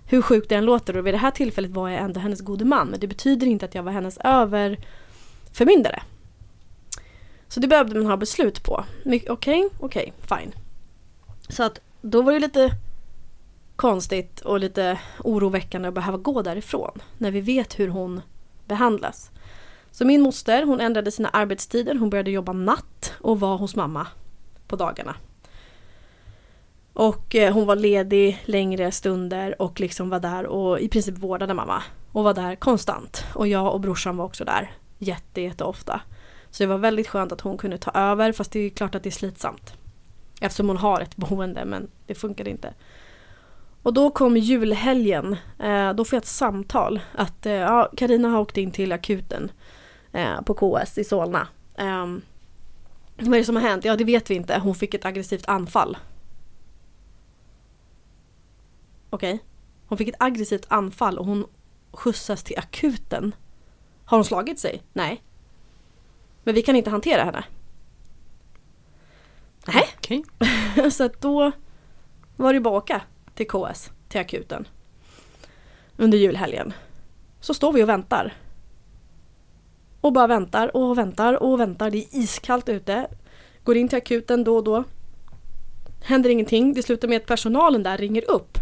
[0.05, 2.65] Hur sjukt det än låter och vid det här tillfället var jag ändå hennes gode
[2.65, 2.87] man.
[2.87, 6.01] Men det betyder inte att jag var hennes överförmyndare.
[7.47, 8.85] Så det behövde man ha beslut på.
[9.05, 10.53] Okej, okej, okay, fine.
[11.49, 12.71] Så att då var det lite
[13.75, 17.01] konstigt och lite oroväckande att behöva gå därifrån.
[17.17, 18.21] När vi vet hur hon
[18.67, 19.31] behandlas.
[19.91, 24.07] Så min moster hon ändrade sina arbetstider, hon började jobba natt och var hos mamma
[24.67, 25.15] på dagarna.
[26.93, 31.53] Och eh, hon var ledig längre stunder och liksom var där och i princip vårdade
[31.53, 31.83] mamma.
[32.11, 33.25] Och var där konstant.
[33.33, 36.01] Och jag och brorsan var också där jätte, jätteofta.
[36.51, 39.03] Så det var väldigt skönt att hon kunde ta över fast det är klart att
[39.03, 39.73] det är slitsamt.
[40.41, 42.73] Eftersom hon har ett boende men det funkade inte.
[43.85, 45.37] Och då kom julhelgen.
[45.59, 49.51] Eh, då får jag ett samtal att eh, ja, Carina har åkt in till akuten
[50.11, 51.47] eh, på KS i Solna.
[51.75, 52.05] Eh,
[53.17, 53.85] vad är det som har hänt?
[53.85, 54.59] Ja det vet vi inte.
[54.59, 55.97] Hon fick ett aggressivt anfall.
[59.09, 59.33] Okej.
[59.33, 59.45] Okay.
[59.87, 61.45] Hon fick ett aggressivt anfall och hon
[61.91, 63.35] skjutsas till akuten.
[64.05, 64.83] Har hon slagit sig?
[64.93, 65.23] Nej.
[66.43, 67.43] Men vi kan inte hantera henne.
[69.67, 69.87] Nej.
[69.97, 70.23] Okay.
[70.91, 71.51] så att då
[72.35, 73.01] var det bara att åka
[73.35, 74.67] till KS, till akuten.
[75.97, 76.73] Under julhelgen.
[77.39, 78.33] Så står vi och väntar.
[80.01, 81.91] Och bara väntar och väntar och väntar.
[81.91, 83.07] Det är iskallt ute.
[83.63, 84.83] Går in till akuten då och då.
[86.03, 86.73] Händer ingenting.
[86.73, 88.57] Det slutar med att personalen där ringer upp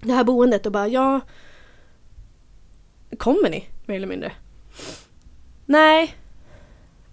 [0.00, 1.20] det här boendet och bara ja
[3.16, 3.68] Kommer ni?
[3.86, 4.32] Mer eller mindre.
[5.66, 6.14] Nej.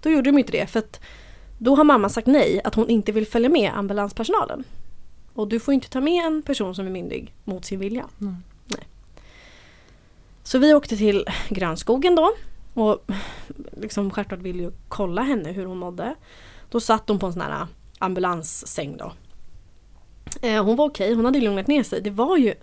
[0.01, 0.99] Då gjorde de inte det för att
[1.57, 4.63] då har mamma sagt nej att hon inte vill följa med ambulanspersonalen.
[5.35, 8.05] Och du får inte ta med en person som är myndig mot sin vilja.
[8.21, 8.35] Mm.
[8.65, 8.87] Nej.
[10.43, 12.33] Så vi åkte till Grönskogen då.
[12.73, 13.11] Och
[13.71, 16.15] liksom självklart ville ju kolla henne hur hon mådde.
[16.69, 17.67] Då satt hon på en sån här
[17.99, 19.13] ambulanssäng då.
[20.41, 22.01] Eh, hon var okej, hon hade lugnat ner sig.
[22.01, 22.53] Det var ju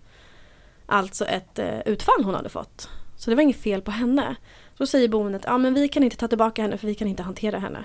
[0.86, 2.88] alltså ett eh, utfall hon hade fått.
[3.16, 4.36] Så det var inget fel på henne.
[4.78, 7.22] Så säger boendet, ja men vi kan inte ta tillbaka henne för vi kan inte
[7.22, 7.84] hantera henne.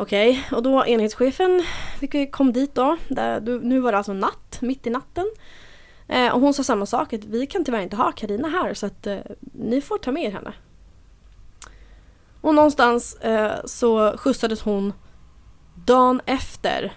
[0.00, 1.64] Okej, okay, och då enhetschefen
[2.00, 2.96] vi kom dit då.
[3.08, 5.30] Där, nu var det alltså natt, mitt i natten.
[6.08, 8.86] Eh, och hon sa samma sak, att vi kan tyvärr inte ha Karina här så
[8.86, 10.52] att eh, ni får ta med er henne.
[12.40, 14.92] Och någonstans eh, så skjutsades hon
[15.74, 16.92] dagen efter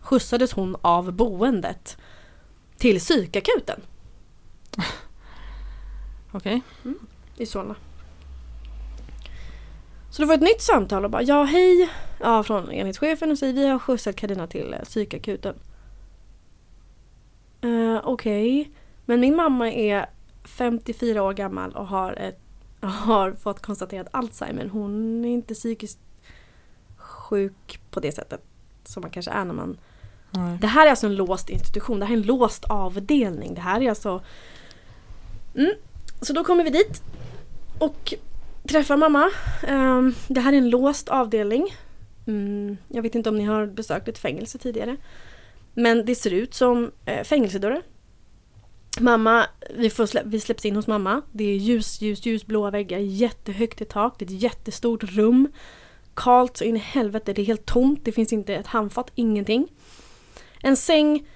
[0.00, 1.96] skjutsades hon av boendet
[2.76, 3.80] till psykakuten.
[6.32, 6.36] Okej.
[6.56, 6.60] Okay.
[6.84, 6.98] Mm,
[7.36, 7.74] I Solna.
[10.18, 13.52] Så det var ett nytt samtal och bara ja hej ja, från enhetschefen och säger
[13.52, 15.54] vi har skjutsat Karina till eh, psykakuten.
[17.64, 18.72] Uh, Okej, okay.
[19.04, 20.06] men min mamma är
[20.44, 22.40] 54 år gammal och har, ett,
[22.80, 24.66] har fått konstaterat Alzheimer.
[24.66, 25.98] Hon är inte psykiskt
[26.96, 28.40] sjuk på det sättet
[28.84, 29.78] som man kanske är när man
[30.30, 30.58] Nej.
[30.60, 33.54] Det här är alltså en låst institution, det här är en låst avdelning.
[33.54, 34.22] Det här är alltså...
[35.54, 35.72] Mm.
[36.20, 37.02] Så då kommer vi dit
[37.78, 38.14] och
[38.68, 39.30] träffar mamma.
[39.68, 41.74] Um, det här är en låst avdelning.
[42.26, 44.96] Mm, jag vet inte om ni har besökt ett fängelse tidigare.
[45.74, 47.82] Men det ser ut som eh, fängelsedörrar.
[49.00, 51.22] Mamma, vi, får slä, vi släpps in hos mamma.
[51.32, 54.18] Det är ljus, ljus, ljusblåa väggar, jättehögt i tak.
[54.18, 55.48] Det är ett jättestort rum.
[56.14, 57.32] kallt så in i helvete.
[57.32, 58.04] Det är helt tomt.
[58.04, 59.68] Det finns inte ett handfat, ingenting.
[60.62, 61.28] En säng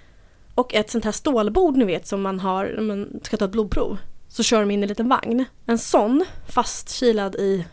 [0.54, 3.50] och ett sånt här stålbord ni vet som man har när man ska ta ett
[3.52, 3.98] blodprov.
[4.32, 5.44] Så kör de in en liten vagn.
[5.66, 7.66] En sån fastkilad i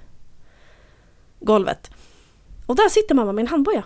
[1.39, 1.91] golvet.
[2.65, 3.83] Och där sitter mamma med en handboja.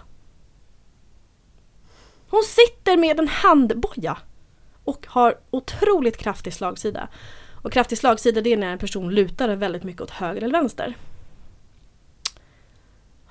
[2.30, 4.18] Hon sitter med en handboja
[4.84, 7.08] och har otroligt kraftig slagsida.
[7.64, 10.98] Och kraftig slagsida det är när en person lutar väldigt mycket åt höger eller vänster.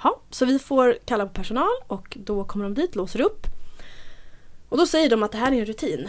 [0.02, 3.46] Ja, så vi får kalla på personal och då kommer de dit, låser upp.
[4.68, 6.08] Och då säger de att det här är en rutin.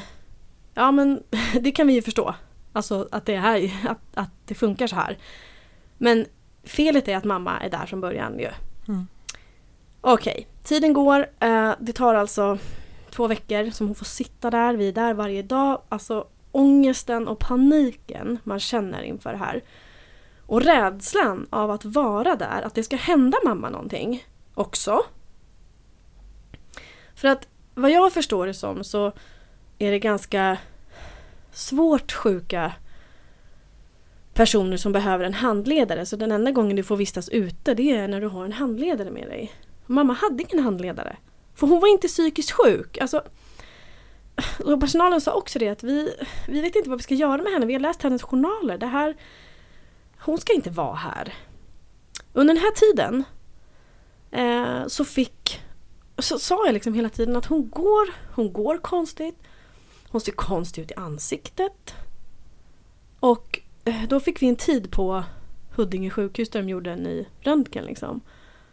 [0.73, 1.23] Ja men
[1.61, 2.35] det kan vi ju förstå.
[2.73, 5.17] Alltså att det, här, att, att det funkar så här.
[5.97, 6.25] Men
[6.63, 8.49] felet är att mamma är där från början ju.
[8.87, 9.07] Mm.
[10.01, 10.45] Okej, okay.
[10.63, 11.27] tiden går.
[11.39, 12.57] Eh, det tar alltså
[13.09, 14.73] två veckor som hon får sitta där.
[14.73, 15.81] Vi är där varje dag.
[15.89, 19.61] Alltså ångesten och paniken man känner inför det här.
[20.45, 25.01] Och rädslan av att vara där, att det ska hända mamma någonting också.
[27.15, 29.11] För att vad jag förstår det som så
[29.79, 30.57] är det ganska
[31.53, 32.73] svårt sjuka
[34.33, 36.05] personer som behöver en handledare.
[36.05, 39.11] Så den enda gången du får vistas ute det är när du har en handledare
[39.11, 39.51] med dig.
[39.85, 41.17] Mamma hade ingen handledare.
[41.55, 42.97] För hon var inte psykiskt sjuk.
[42.97, 43.23] Alltså,
[44.65, 46.15] och personalen sa också det att vi,
[46.47, 47.65] vi vet inte vad vi ska göra med henne.
[47.65, 48.77] Vi har läst hennes journaler.
[48.77, 49.15] Det här,
[50.19, 51.33] hon ska inte vara här.
[52.33, 53.23] Under den här tiden
[54.31, 55.61] eh, så fick
[56.17, 59.35] så sa jag liksom hela tiden att hon går, hon går konstigt.
[60.13, 61.95] Hon ser konstig ut i ansiktet.
[63.19, 65.23] Och eh, då fick vi en tid på
[65.75, 68.21] Huddinge sjukhus där de gjorde en ny röntgen liksom.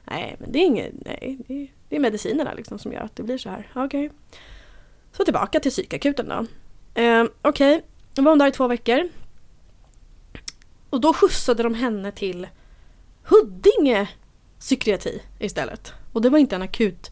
[0.04, 1.38] Nej, men det är inget, nej,
[1.88, 3.70] det är, medicinerna liksom som gör att det blir så här.
[3.74, 4.06] Okej.
[4.06, 4.18] Okay.
[5.12, 6.46] Så tillbaka till psykakuten då.
[7.02, 7.80] Eh, Okej, okay.
[8.14, 9.08] då var hon där i två veckor.
[10.90, 12.46] Och då skjutsade de henne till
[13.22, 14.08] Huddinge
[14.58, 15.92] psykiatri istället.
[16.12, 17.10] Och det var inte en akut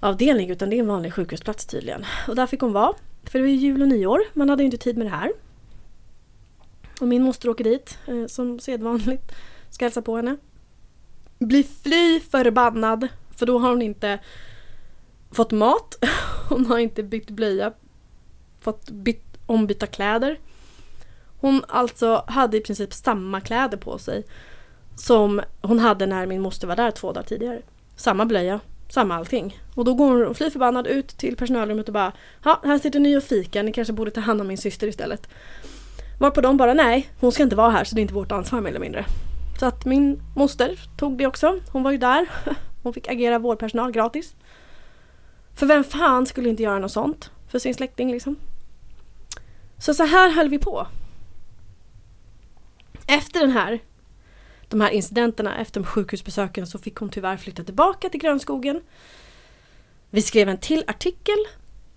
[0.00, 2.04] avdelning utan det är en vanlig sjukhusplats tydligen.
[2.28, 2.94] Och där fick hon vara.
[3.24, 5.32] För det var ju jul och nyår, man hade ju inte tid med det här.
[7.00, 9.32] Och min moster åker dit eh, som sedvanligt.
[9.70, 10.36] Ska hälsa på henne.
[11.38, 14.18] Blir fly förbannad för då har hon inte
[15.30, 15.94] fått mat.
[16.48, 17.72] Hon har inte bytt blöja.
[18.60, 20.38] Fått bytt, ombyta kläder.
[21.40, 24.24] Hon alltså hade i princip samma kläder på sig
[24.96, 27.62] som hon hade när min moster var där två dagar tidigare.
[27.96, 29.60] Samma blöja, samma allting.
[29.74, 32.12] Och då går hon fly förbannad ut till personalrummet och bara
[32.44, 35.28] Ja, här sitter ni och fika, ni kanske borde ta hand om min syster istället.
[36.18, 38.60] Varpå de bara nej, hon ska inte vara här så det är inte vårt ansvar
[38.60, 39.04] mer eller mindre.
[39.60, 41.60] Så att min moster tog det också.
[41.72, 42.26] Hon var ju där.
[42.82, 44.34] Hon fick agera vårdpersonal gratis.
[45.54, 48.36] För vem fan skulle inte göra något sånt för sin släkting liksom?
[49.78, 50.86] Så så här höll vi på.
[53.06, 53.80] Efter den här
[54.68, 58.80] de här incidenterna efter sjukhusbesöken så fick hon tyvärr flytta tillbaka till grönskogen.
[60.10, 61.36] Vi skrev en till artikel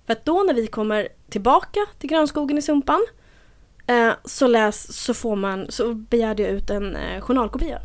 [0.06, 3.06] för att då när vi kommer tillbaka till grönskogen i Sumpan
[3.88, 7.82] eh, så, läs, så, får man, så begärde jag ut en eh, journalkopia.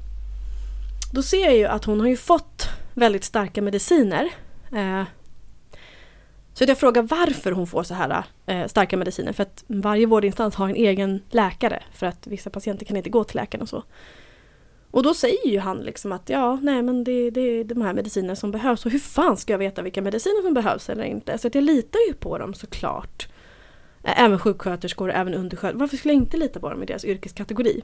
[1.13, 4.31] Då ser jag ju att hon har ju fått väldigt starka mediciner.
[4.73, 5.03] Eh,
[6.55, 9.33] så jag frågar varför hon får så här eh, starka mediciner.
[9.33, 11.83] För att varje vårdinstans har en egen läkare.
[11.93, 13.83] För att vissa patienter kan inte gå till läkaren och så.
[14.95, 17.95] Och då säger ju han liksom att ja, nej men det, det är de här
[17.95, 21.39] medicinerna som behövs och hur fan ska jag veta vilka mediciner som behövs eller inte?
[21.39, 23.29] Så att jag litar ju på dem såklart.
[24.03, 25.81] Även sjuksköterskor, även undersköterskor.
[25.81, 27.83] Varför skulle jag inte lita på dem i deras yrkeskategori?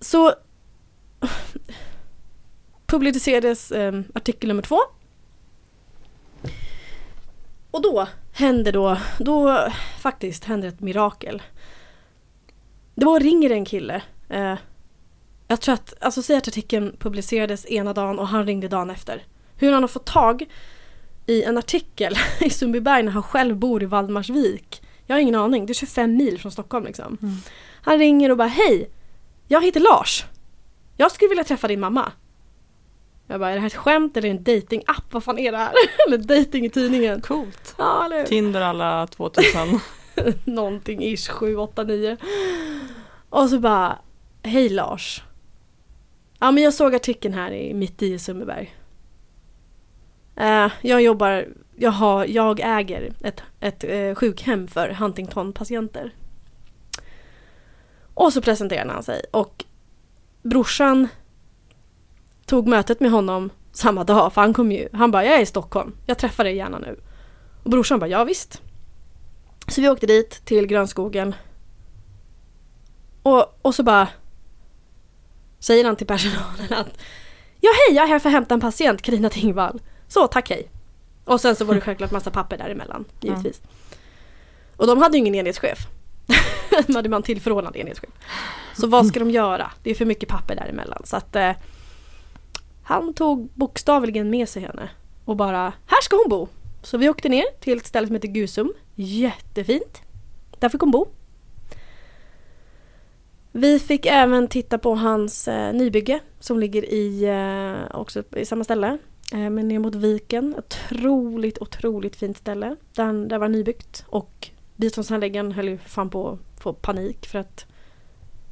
[0.00, 0.34] Så
[2.86, 4.78] publicerades eh, artikel nummer två.
[7.70, 9.68] Och då händer då, då
[10.00, 11.42] faktiskt händer ett mirakel.
[12.94, 14.54] Då ringer en kille eh,
[15.48, 19.24] jag tror att, alltså säg att artikeln publicerades ena dagen och han ringde dagen efter.
[19.56, 20.46] Hur han har fått tag
[21.26, 24.82] i en artikel i Sundbyberg när han själv bor i Valdemarsvik.
[25.06, 27.18] Jag har ingen aning, det är 25 mil från Stockholm liksom.
[27.22, 27.36] Mm.
[27.82, 28.90] Han ringer och bara hej!
[29.48, 30.24] Jag heter Lars.
[30.96, 32.12] Jag skulle vilja träffa din mamma.
[33.26, 35.04] Jag bara, är det här ett skämt eller en datingapp?
[35.10, 35.72] Vad fan är det här?
[36.06, 37.20] eller dating i tidningen.
[37.20, 37.74] Coolt.
[37.78, 38.24] Ja, eller...
[38.24, 39.80] Tinder alla 2000.
[40.44, 42.16] Någonting ish, 7, 8, 9.
[43.30, 43.98] Och så bara,
[44.42, 45.22] hej Lars.
[46.38, 48.74] Ja men jag såg artikeln här i mitt i Sundbyberg.
[50.40, 56.14] Uh, jag jobbar, jag, har, jag äger ett, ett uh, sjukhem för Huntington-patienter.
[58.14, 59.64] Och så presenterade han sig och
[60.42, 61.08] brorsan
[62.46, 65.46] tog mötet med honom samma dag för han kom ju, han bara jag är i
[65.46, 67.00] Stockholm, jag träffar dig gärna nu.
[67.62, 68.62] Och brorsan bara ja visst.
[69.68, 71.34] Så vi åkte dit till grönskogen.
[73.22, 74.08] Och, och så bara
[75.58, 76.88] säger han till personalen att
[77.60, 79.80] Ja hej, jag är här för att hämta en patient, Carina Tingvall.
[80.08, 80.68] Så, tack hej.
[81.24, 83.60] Och sen så var det självklart massa papper däremellan, givetvis.
[84.76, 85.78] Och de hade ju ingen enhetschef.
[86.86, 88.10] de hade man tillförordnad enhetschef.
[88.76, 89.70] Så vad ska de göra?
[89.82, 91.02] Det är för mycket papper däremellan.
[91.04, 91.52] Så att eh,
[92.82, 94.90] han tog bokstavligen med sig henne
[95.24, 96.48] och bara, här ska hon bo.
[96.82, 98.72] Så vi åkte ner till ett ställe som heter Gusum.
[98.94, 100.02] Jättefint.
[100.58, 101.06] Där fick hon bo.
[103.58, 108.64] Vi fick även titta på hans eh, nybygge som ligger i, eh, också i samma
[108.64, 108.98] ställe.
[109.32, 110.54] Eh, men ner mot viken.
[110.58, 112.76] Otroligt, otroligt fint ställe.
[112.94, 114.04] Där, där var nybyggt.
[114.08, 117.66] Och biståndshandläggaren höll ju fan på att få panik för att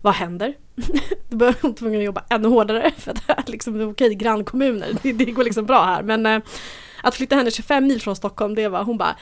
[0.03, 0.55] vad händer?
[1.29, 4.15] Då började hon tvungen att jobba ännu hårdare för att det liksom, är liksom, okej,
[4.15, 6.03] grannkommuner, det, det går liksom bra här.
[6.03, 6.41] Men eh,
[7.03, 9.17] att flytta henne 25 mil från Stockholm, det var, hon bara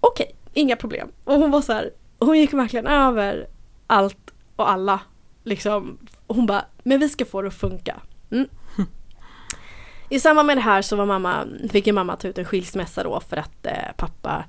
[0.00, 1.08] okej, inga problem.
[1.24, 3.46] Och hon var så här, hon gick verkligen över
[3.86, 4.27] allt
[4.58, 5.00] och alla.
[5.44, 8.00] Liksom, hon bara, men vi ska få det att funka.
[8.30, 8.48] Mm.
[10.08, 13.02] I samband med det här så var mamma, fick ju mamma ta ut en skilsmässa
[13.02, 14.44] då för att eh, pappa,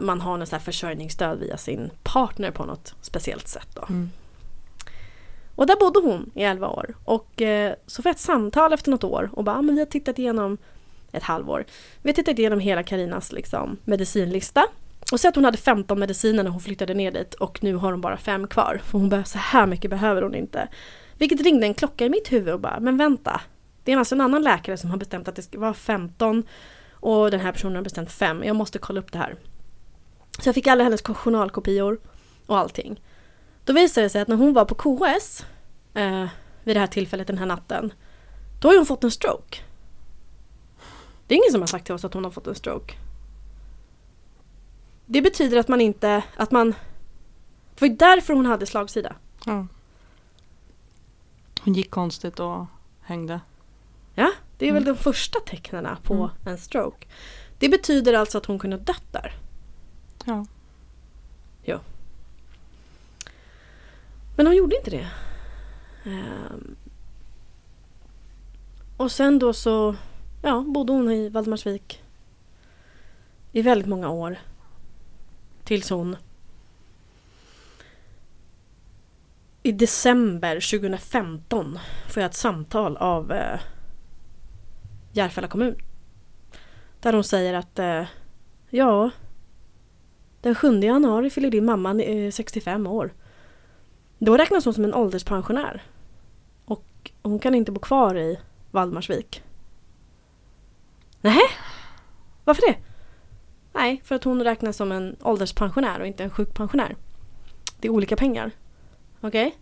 [0.00, 3.84] man har något så här försörjningsstöd via sin partner på något speciellt sätt då.
[3.88, 4.10] Mm.
[5.54, 6.94] Och där bodde hon i 11 år.
[7.04, 9.80] Och eh, så får jag ett samtal efter något år och bara, ah, men vi
[9.80, 10.58] har tittat igenom
[11.12, 11.64] ett halvår.
[12.02, 14.66] Vi har tittat igenom hela Karinas liksom, medicinlista.
[15.12, 17.92] Och säg att hon hade 15 mediciner när hon flyttade ner dit och nu har
[17.92, 18.80] hon bara fem kvar.
[18.84, 20.68] För hon behöver, så här mycket behöver hon inte.
[21.18, 23.40] Vilket ringde en klocka i mitt huvud och bara, men vänta.
[23.84, 26.42] Det är alltså en annan läkare som har bestämt att det ska vara 15
[26.92, 28.44] och den här personen har bestämt 5.
[28.44, 29.36] Jag måste kolla upp det här.
[30.38, 32.00] Så jag fick alla hennes journalkopior
[32.46, 33.00] och allting.
[33.64, 35.46] Då visade det sig att när hon var på KS
[35.94, 36.26] eh,
[36.64, 37.92] vid det här tillfället den här natten,
[38.60, 39.58] då har hon fått en stroke.
[41.26, 42.94] Det är ingen som har sagt till oss att hon har fått en stroke.
[45.10, 46.70] Det betyder att man inte, att man...
[47.74, 49.16] Det var ju därför hon hade slagsida.
[49.46, 49.66] Ja.
[51.60, 52.66] Hon gick konstigt och
[53.00, 53.40] hängde.
[54.14, 54.94] Ja, det är väl Mm.
[54.94, 56.28] de första tecknen på Mm.
[56.46, 57.06] en stroke.
[57.58, 59.34] Det betyder alltså att hon kunde ha dött där.
[60.24, 60.46] Ja.
[64.36, 65.08] Men hon gjorde inte det.
[66.04, 66.76] Ehm.
[68.96, 69.96] Och sen då så
[70.42, 72.02] ja, bodde hon i Valdemarsvik
[73.52, 74.38] i väldigt många år.
[75.68, 76.16] Tills hon
[79.62, 83.60] i december 2015 får jag ett samtal av eh,
[85.12, 85.76] Järfälla kommun.
[87.00, 88.04] Där hon säger att eh,
[88.70, 89.10] ja,
[90.40, 93.12] den 7 januari fyller din mamma eh, 65 år.
[94.18, 95.82] Då räknas hon som en ålderspensionär.
[96.64, 98.38] Och hon kan inte bo kvar i
[98.70, 99.42] Valdemarsvik.
[101.20, 101.42] Nej,
[102.44, 102.87] Varför det?
[103.78, 106.96] Nej, för att hon räknas som en ålderspensionär och inte en sjukpensionär.
[107.80, 108.50] Det är olika pengar.
[109.20, 109.54] Okej?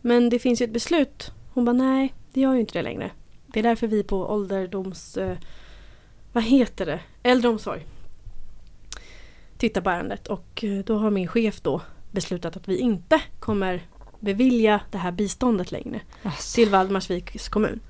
[0.00, 1.32] Men det finns ju ett beslut.
[1.52, 3.10] Hon bara nej, det gör ju inte det längre.
[3.46, 5.16] Det är därför vi på ålderdoms...
[5.16, 5.36] Eh,
[6.32, 7.00] vad heter det?
[7.22, 7.86] Äldreomsorg.
[9.56, 13.82] Tittar på ärendet och eh, då har min chef då beslutat att vi inte kommer
[14.20, 16.54] bevilja det här biståndet längre Alltså.
[16.54, 17.80] till Valdemarsviks kommun.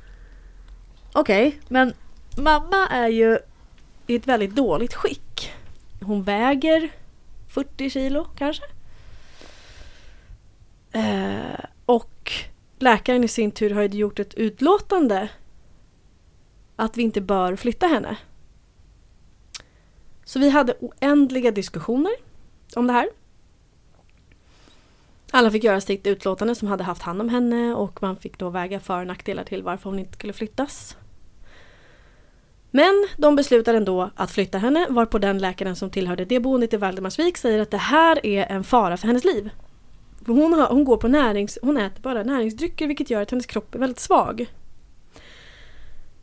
[1.12, 1.94] Okej, men
[2.36, 3.38] mamma är ju
[4.06, 5.52] i ett väldigt dåligt skick.
[6.00, 6.90] Hon väger
[7.48, 8.64] 40 kilo kanske.
[10.92, 12.32] Eh, och
[12.78, 15.28] läkaren i sin tur har ju gjort ett utlåtande
[16.76, 18.16] att vi inte bör flytta henne.
[20.24, 22.12] Så vi hade oändliga diskussioner
[22.76, 23.08] om det här.
[25.30, 28.50] Alla fick göra sitt utlåtande som hade haft hand om henne och man fick då
[28.50, 30.96] väga för och nackdelar till varför hon inte skulle flyttas.
[32.74, 36.76] Men de beslutar ändå att flytta henne varpå den läkaren som tillhörde det boendet i
[36.76, 39.50] Valdemarsvik säger att det här är en fara för hennes liv.
[40.26, 43.74] Hon, har, hon, går på närings, hon äter bara näringsdrycker vilket gör att hennes kropp
[43.74, 44.46] är väldigt svag.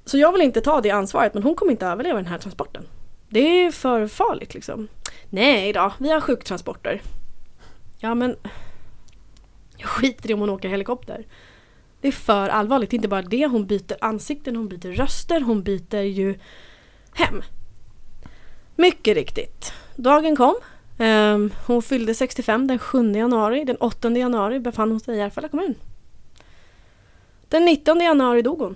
[0.05, 2.83] Så jag vill inte ta det ansvaret men hon kommer inte överleva den här transporten.
[3.29, 4.87] Det är för farligt liksom.
[5.29, 7.01] Nej då, vi har sjuktransporter.
[7.99, 8.35] Ja men
[9.77, 11.25] jag skiter i om hon åker helikopter.
[12.01, 12.89] Det är för allvarligt.
[12.89, 13.47] Det är inte bara det.
[13.47, 16.39] Hon byter ansikten, hon byter röster, hon byter ju
[17.13, 17.41] hem.
[18.75, 19.73] Mycket riktigt.
[19.95, 20.55] Dagen kom.
[20.97, 23.65] Ehm, hon fyllde 65 den 7 januari.
[23.65, 25.75] Den 8 januari befann hon sig i Järfälla kommun.
[27.47, 28.75] Den 19 januari dog hon.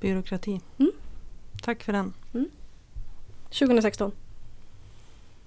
[0.00, 0.60] Byråkrati.
[0.78, 0.92] Mm.
[1.62, 2.12] Tack för den.
[3.50, 4.12] 2016.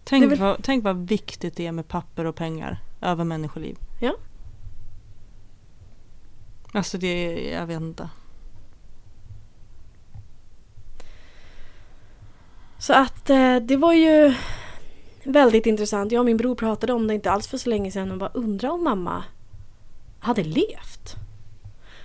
[0.04, 3.78] Tänk, väl- vad, tänk vad viktigt det är med papper och pengar över människoliv.
[4.00, 4.16] Ja.
[6.74, 8.10] Alltså det jag vet inte.
[12.80, 14.34] Så att eh, det var ju
[15.24, 16.12] väldigt intressant.
[16.12, 18.32] Jag och min bror pratade om det inte alls för så länge sedan och bara
[18.34, 19.24] undrar om mamma
[20.20, 21.16] hade levt.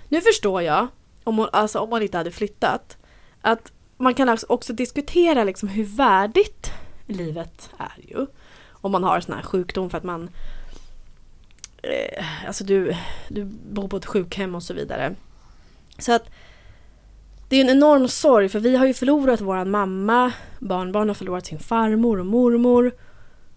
[0.09, 0.87] Nu förstår jag,
[1.23, 2.97] om hon, alltså om hon inte hade flyttat,
[3.41, 6.71] att man kan alltså också diskutera liksom hur värdigt
[7.07, 8.27] livet är ju.
[8.69, 10.29] Om man har en sån här sjukdom för att man
[11.89, 12.95] Eh, alltså du,
[13.29, 15.15] du bor på ett sjukhem och så vidare.
[15.97, 16.29] Så att
[17.49, 21.45] det är en enorm sorg för vi har ju förlorat vår mamma, barnbarn har förlorat
[21.45, 22.91] sin farmor och mormor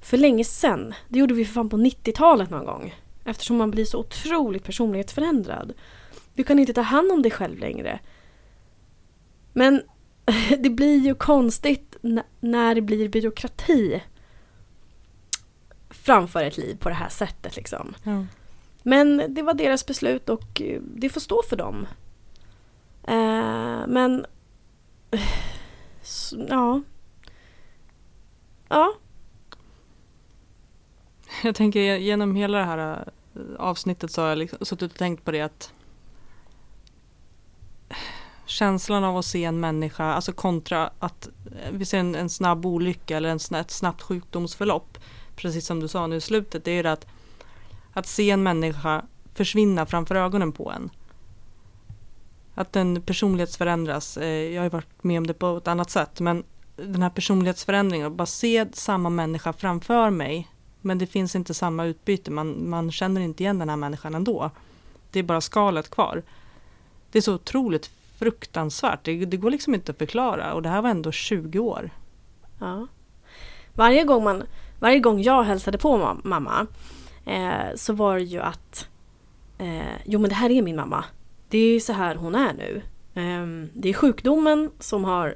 [0.01, 0.95] för länge sedan.
[1.09, 2.95] Det gjorde vi för fan på 90-talet någon gång.
[3.25, 5.73] Eftersom man blir så otroligt personlighetsförändrad.
[6.35, 8.01] Du kan inte ta hand om dig själv längre.
[9.53, 9.83] Men
[10.59, 11.97] det blir ju konstigt
[12.41, 14.03] när det blir byråkrati
[15.91, 17.95] framför ett liv på det här sättet liksom.
[18.03, 18.27] Ja.
[18.83, 21.87] Men det var deras beslut och eh, det får stå för dem.
[23.03, 24.27] Eh, men...
[26.49, 26.83] ja.
[28.69, 28.93] Ja.
[31.43, 35.25] Jag tänker genom hela det här eh, avsnittet så har jag liksom suttit och tänkt
[35.25, 35.73] på det att
[38.47, 42.67] känslan av att se en människa, alltså kontra att eh, vi ser en, en snabb
[42.67, 44.99] olycka eller en, ett snabbt sjukdomsförlopp,
[45.43, 47.07] precis som du sa nu i slutet, det är ju det att,
[47.93, 50.91] att se en människa försvinna framför ögonen på en.
[52.55, 54.53] Att en personlighetsförändras, förändras.
[54.53, 56.45] jag har ju varit med om det på ett annat sätt, men
[56.77, 60.49] den här personlighetsförändringen, att bara se samma människa framför mig,
[60.81, 64.51] men det finns inte samma utbyte, man, man känner inte igen den här människan ändå.
[65.11, 66.23] Det är bara skalet kvar.
[67.11, 69.05] Det är så otroligt fruktansvärt.
[69.05, 71.91] Det, det, går liksom inte att förklara och det här var ändå 20 år.
[72.59, 72.87] Ja.
[73.75, 74.43] Varje gång, man,
[74.81, 76.67] varje gång jag hälsade på mamma
[77.27, 78.89] eh, så var det ju att
[79.59, 81.05] eh, jo men det här är min mamma.
[81.49, 82.83] Det är så här hon är nu.
[83.15, 85.35] Eh, det är sjukdomen som har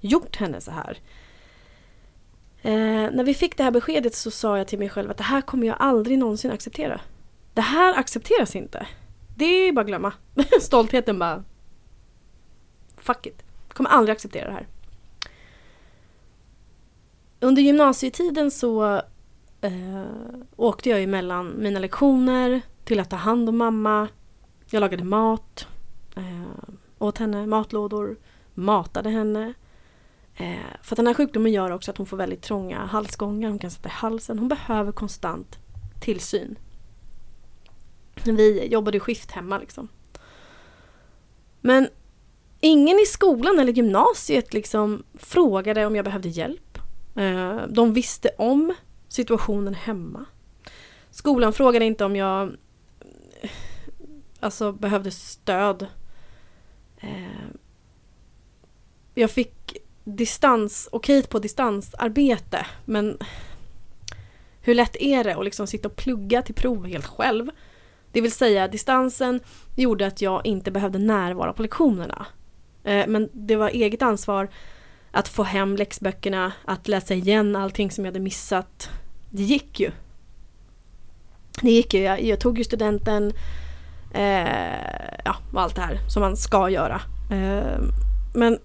[0.00, 0.98] gjort henne så här.
[2.62, 5.24] Eh, när vi fick det här beskedet så sa jag till mig själv att det
[5.24, 7.00] här kommer jag aldrig någonsin acceptera.
[7.54, 8.86] Det här accepteras inte.
[9.36, 10.12] Det är bara att glömma.
[10.60, 11.44] Stoltheten bara
[12.96, 13.42] fuck it.
[13.68, 14.66] Kommer aldrig acceptera det här.
[17.46, 19.02] Under gymnasietiden så
[19.60, 20.04] eh,
[20.56, 24.08] åkte jag mellan mina lektioner till att ta hand om mamma.
[24.70, 25.66] Jag lagade mat
[26.16, 28.16] eh, åt henne, matlådor,
[28.54, 29.54] matade henne.
[30.36, 33.70] Eh, för den här sjukdomen gör också att hon får väldigt trånga halsgångar, hon kan
[33.70, 34.38] sätta i halsen.
[34.38, 35.58] Hon behöver konstant
[36.00, 36.58] tillsyn.
[38.24, 39.88] Vi jobbade skift hemma liksom.
[41.60, 41.88] Men
[42.60, 46.65] Ingen i skolan eller gymnasiet liksom frågade om jag behövde hjälp.
[47.16, 48.74] Eh, de visste om
[49.08, 50.24] situationen hemma.
[51.10, 52.56] Skolan frågade inte om jag
[54.40, 55.86] alltså, behövde stöd.
[57.00, 57.48] Eh,
[59.14, 63.18] jag fick distans, okej på distansarbete men
[64.60, 67.50] hur lätt är det att liksom sitta och plugga till prov helt själv?
[68.12, 69.40] Det vill säga distansen
[69.76, 72.26] gjorde att jag inte behövde närvara på lektionerna.
[72.84, 74.48] Eh, men det var eget ansvar
[75.16, 78.90] att få hem läxböckerna, att läsa igen allting som jag hade missat.
[79.30, 79.90] Det gick ju.
[81.62, 82.00] Det gick ju.
[82.00, 83.32] Jag, jag tog ju studenten
[84.14, 87.00] eh, ja, och allt det här som man ska göra.
[87.30, 87.80] Eh,
[88.34, 88.58] men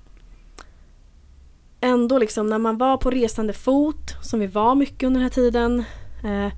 [1.82, 5.36] ändå liksom när man var på resande fot, som vi var mycket under den här
[5.36, 5.84] tiden,
[6.24, 6.54] eh,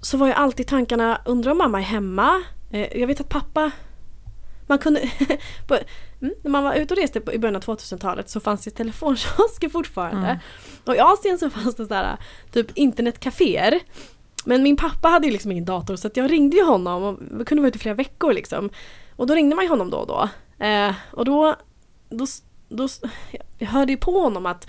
[0.00, 2.42] så var ju alltid tankarna, undrar om mamma är hemma?
[2.70, 3.70] Eh, jag vet att pappa
[4.66, 5.10] man kunde,
[6.22, 9.68] mm, när man var ute och reste i början av 2000-talet så fanns det telefonkiosker
[9.72, 10.26] fortfarande.
[10.26, 10.38] Mm.
[10.84, 12.16] Och i Asien så fanns det sådär
[12.52, 13.80] typ internetcaféer.
[14.44, 17.44] Men min pappa hade ju liksom ingen dator så jag ringde ju honom och vi
[17.44, 18.70] kunde vara ute i flera veckor liksom.
[19.16, 20.28] Och då ringde man ju honom då och då.
[20.64, 21.56] Eh, och då,
[22.08, 22.26] då,
[22.68, 22.88] då,
[23.58, 24.68] jag hörde ju på honom att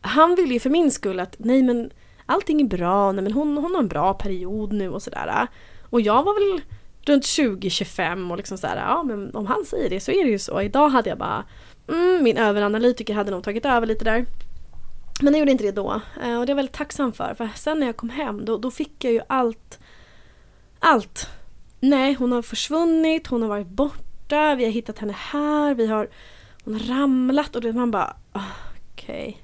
[0.00, 1.90] han ville ju för min skull att nej men
[2.26, 5.46] allting är bra, nej men hon, hon har en bra period nu och sådär.
[5.90, 6.62] Och jag var väl
[7.08, 10.38] runt 20-25 och liksom såhär, ja men om han säger det så är det ju
[10.38, 10.62] så.
[10.62, 11.44] Idag hade jag bara,
[11.88, 14.26] mm, min överanalytiker hade nog tagit över lite där.
[15.22, 16.00] Men jag gjorde inte det då.
[16.22, 17.34] Eh, och det är jag väldigt tacksam för.
[17.34, 19.78] För sen när jag kom hem då, då fick jag ju allt.
[20.78, 21.28] Allt.
[21.80, 26.08] Nej, hon har försvunnit, hon har varit borta, vi har hittat henne här, vi har,
[26.64, 28.40] hon har ramlat och det, man bara ah,
[28.92, 29.28] okej.
[29.28, 29.34] Okay.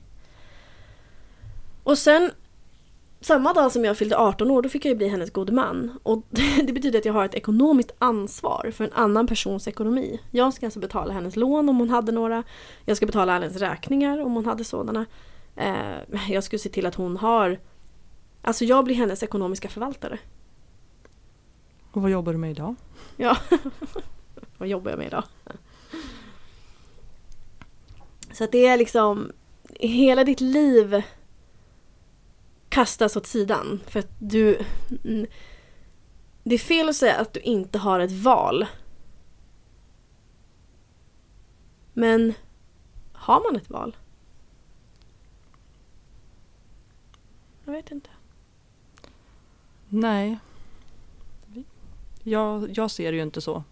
[1.82, 2.30] Och sen
[3.24, 5.98] samma dag som jag fyllde 18 år då fick jag ju bli hennes gode man.
[6.02, 6.22] Och
[6.64, 10.20] det betyder att jag har ett ekonomiskt ansvar för en annan persons ekonomi.
[10.30, 12.42] Jag ska alltså betala hennes lån om hon hade några.
[12.84, 15.06] Jag ska betala hennes räkningar om hon hade sådana.
[15.56, 17.58] Eh, jag ska se till att hon har...
[18.42, 20.18] Alltså jag blir hennes ekonomiska förvaltare.
[21.92, 22.74] Och vad jobbar du med idag?
[23.16, 23.36] Ja,
[24.58, 25.24] vad jobbar jag med idag?
[28.32, 29.32] Så att det är liksom
[29.80, 31.02] hela ditt liv
[32.74, 33.80] kastas åt sidan.
[33.86, 34.58] För att du...
[36.42, 38.66] det är fel att säga att du inte har ett val.
[41.92, 42.34] Men
[43.12, 43.96] har man ett val?
[47.64, 48.10] Jag vet inte.
[49.88, 50.38] Nej.
[52.22, 53.64] Jag, jag ser det ju inte så.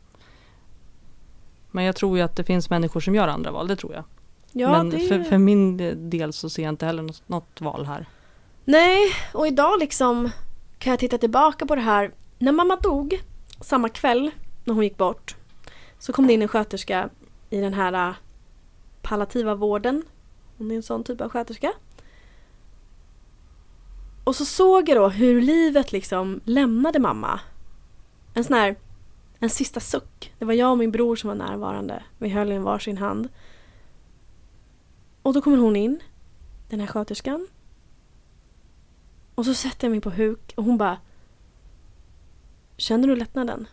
[1.71, 4.05] Men jag tror ju att det finns människor som gör andra val, det tror jag.
[4.53, 5.09] Ja, Men det...
[5.09, 5.77] för, för min
[6.11, 8.07] del så ser jag inte heller något, något val här.
[8.65, 10.31] Nej, och idag liksom
[10.79, 12.15] kan jag titta tillbaka på det här.
[12.39, 13.21] När mamma dog,
[13.61, 14.31] samma kväll
[14.65, 15.37] när hon gick bort,
[15.99, 17.09] så kom det in en sköterska
[17.51, 18.15] i den här äh,
[19.03, 20.03] palliativa vården.
[20.59, 21.73] Hon är en sån typ av sköterska.
[24.25, 27.41] Och så såg jag då hur livet liksom lämnade mamma.
[28.35, 28.77] En sån här,
[29.39, 30.33] en sista suck.
[30.39, 32.03] Det var jag och min bror som var närvarande.
[32.19, 33.29] Vi höll i en varsin hand.
[35.23, 36.01] Och då kommer hon in,
[36.69, 37.49] den här sköterskan.
[39.35, 40.99] Och så sätter jag mig på huk och hon bara
[42.77, 43.67] Känner du lättnaden?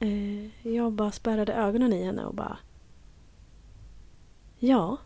[0.00, 2.58] Eh, jag bara spärrade ögonen i henne och bara
[4.58, 4.98] Ja.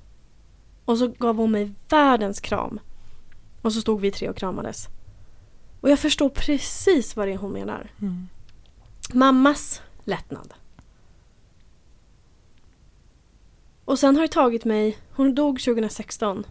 [0.84, 2.80] Och så gav hon mig världens kram.
[3.62, 4.88] Och så stod vi tre och kramades.
[5.80, 7.90] Och jag förstår precis vad det är hon menar.
[8.00, 8.28] Mm.
[9.14, 10.54] Mammas lättnad.
[13.84, 16.44] Och sen har det tagit mig, hon dog 2016.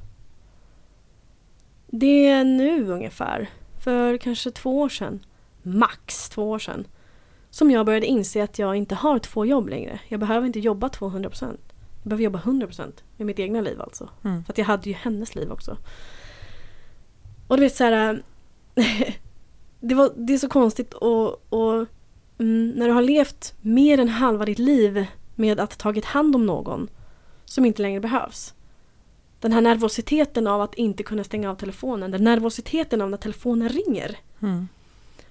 [2.00, 3.50] Det är nu ungefär,
[3.84, 5.26] för kanske två år sedan,
[5.64, 6.88] max två år sedan,
[7.50, 10.00] som jag började inse att jag inte har två jobb längre.
[10.08, 11.42] Jag behöver inte jobba 200%.
[11.42, 14.10] Jag behöver jobba 100% med mitt egna liv alltså.
[14.24, 14.44] Mm.
[14.44, 15.78] För att jag hade ju hennes liv också.
[17.48, 18.24] Och du vet så här.
[19.80, 21.86] det, var, det är så konstigt och, och
[22.38, 26.46] mm, när du har levt mer än halva ditt liv med att tagit hand om
[26.46, 26.90] någon
[27.46, 28.54] som inte längre behövs.
[29.40, 32.12] Den här nervositeten av att inte kunna stänga av telefonen.
[32.12, 34.18] Den nervositeten av när telefonen ringer.
[34.40, 34.68] Mm.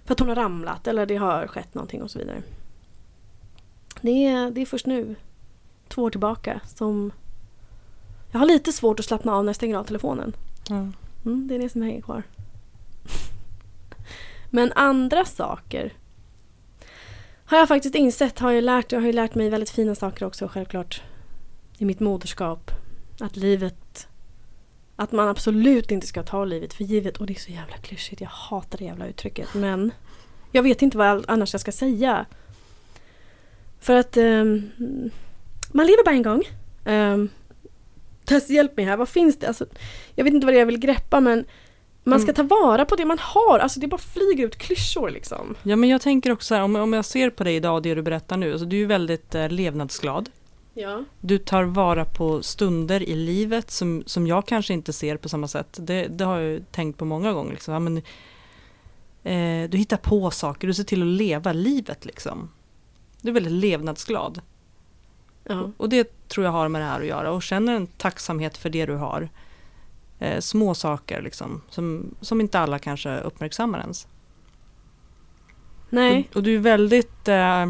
[0.05, 2.43] För att hon har ramlat eller det har skett någonting och så vidare.
[4.01, 5.17] Det är, det är först nu,
[5.89, 7.13] två år tillbaka, som
[8.33, 10.33] jag har lite svårt att slappna av när jag stänger av telefonen.
[10.69, 10.89] Ja.
[11.25, 12.23] Mm, det är det som hänger kvar.
[14.51, 15.93] Men andra saker
[17.45, 20.27] har jag faktiskt insett, har jag lärt, jag har ju lärt mig väldigt fina saker
[20.27, 21.03] också självklart.
[21.79, 22.71] I mitt moderskap.
[23.21, 24.09] Att livet,
[24.97, 27.17] att man absolut inte ska ta livet för givet.
[27.17, 29.55] Och det är så jävla klyschigt, jag hatar det jävla uttrycket.
[29.55, 29.91] Men
[30.53, 32.27] jag vet inte vad annars jag ska säga.
[33.81, 34.71] För att ehm,
[35.73, 36.43] man lever bara en gång.
[36.85, 37.29] Um,
[38.25, 38.97] Tess, hjälp mig här.
[38.97, 39.49] Vad finns det?
[39.49, 39.67] Alltså,
[40.15, 41.45] jag vet inte vad det är jag vill greppa men
[42.05, 43.59] man ska ta vara på det man har.
[43.59, 45.55] Alltså det bara flyger ut klyschor liksom.
[45.63, 47.83] ja men jag tänker också så här, om, om jag ser på dig idag och
[47.83, 50.31] det du berättar nu, alltså du är väldigt eh, levnadsglad.
[50.79, 51.05] Ja.
[51.21, 55.49] Du tar vara på stunder i livet som, som jag kanske inte ser på samma
[55.49, 55.79] sätt.
[55.81, 57.53] Det, det har jag tänkt på många gånger.
[57.53, 57.75] Liksom.
[57.75, 57.97] Ja, men,
[59.23, 62.51] eh, du hittar på saker, du ser till att leva livet liksom.
[63.23, 64.41] Du är väldigt levnadsglad.
[65.45, 65.71] ja.
[65.77, 68.71] Och det tror jag har med det här att göra och känner en tacksamhet för
[68.71, 69.29] det du har.
[70.19, 74.09] Eh, små saker liksom, som, som inte alla kanske uppmärksammar ens.
[75.91, 76.29] Nej.
[76.31, 77.67] Och, och du är väldigt eh,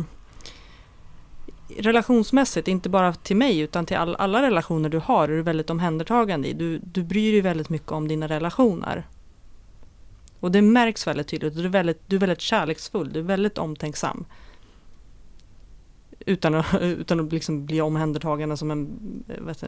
[1.78, 5.70] relationsmässigt, inte bara till mig utan till all, alla relationer du har, är du väldigt
[5.70, 6.52] omhändertagande i.
[6.52, 9.06] Du, du bryr dig väldigt mycket om dina relationer.
[10.40, 11.54] Och det märks väldigt tydligt.
[11.56, 14.24] Du är väldigt, du är väldigt kärleksfull, du är väldigt omtänksam.
[16.18, 18.88] Utan att, utan att liksom bli omhändertagande som en,
[19.28, 19.66] eh, vet du,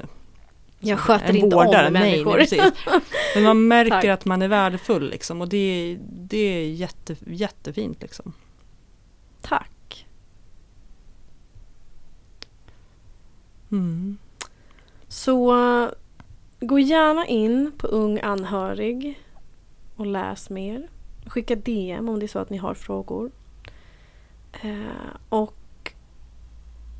[0.81, 1.87] Jag sköter inte vårdare.
[1.87, 2.37] om människor.
[2.37, 2.73] nej, precis.
[3.35, 8.03] Men man märker att man är värdefull liksom, och det, det är jätte, jättefint.
[8.03, 8.33] Liksom.
[9.41, 9.71] Tack.
[13.73, 14.19] Mm.
[15.09, 15.55] Så
[16.61, 19.21] gå gärna in på Ung anhörig
[19.97, 20.89] och läs mer.
[21.27, 23.31] Skicka DM om det är så att ni har frågor.
[24.63, 25.55] Eh, och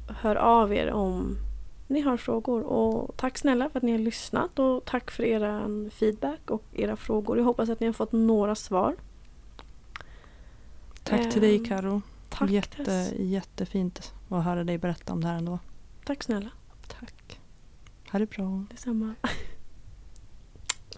[0.09, 1.37] hör av er om
[1.87, 2.63] ni har frågor.
[2.63, 6.97] Och tack snälla för att ni har lyssnat och tack för er feedback och era
[6.97, 7.37] frågor.
[7.39, 8.97] Jag hoppas att ni har fått några svar.
[11.03, 12.03] Tack till dig Ehm, Karo.
[12.29, 13.13] Tack Jätte, Tess.
[13.19, 15.59] jättefint att höra dig berätta om det här ändå.
[16.09, 16.51] Tack snälla.
[16.87, 17.41] Tack.
[18.11, 18.65] Ha det bra.
[18.71, 19.15] Detsamma.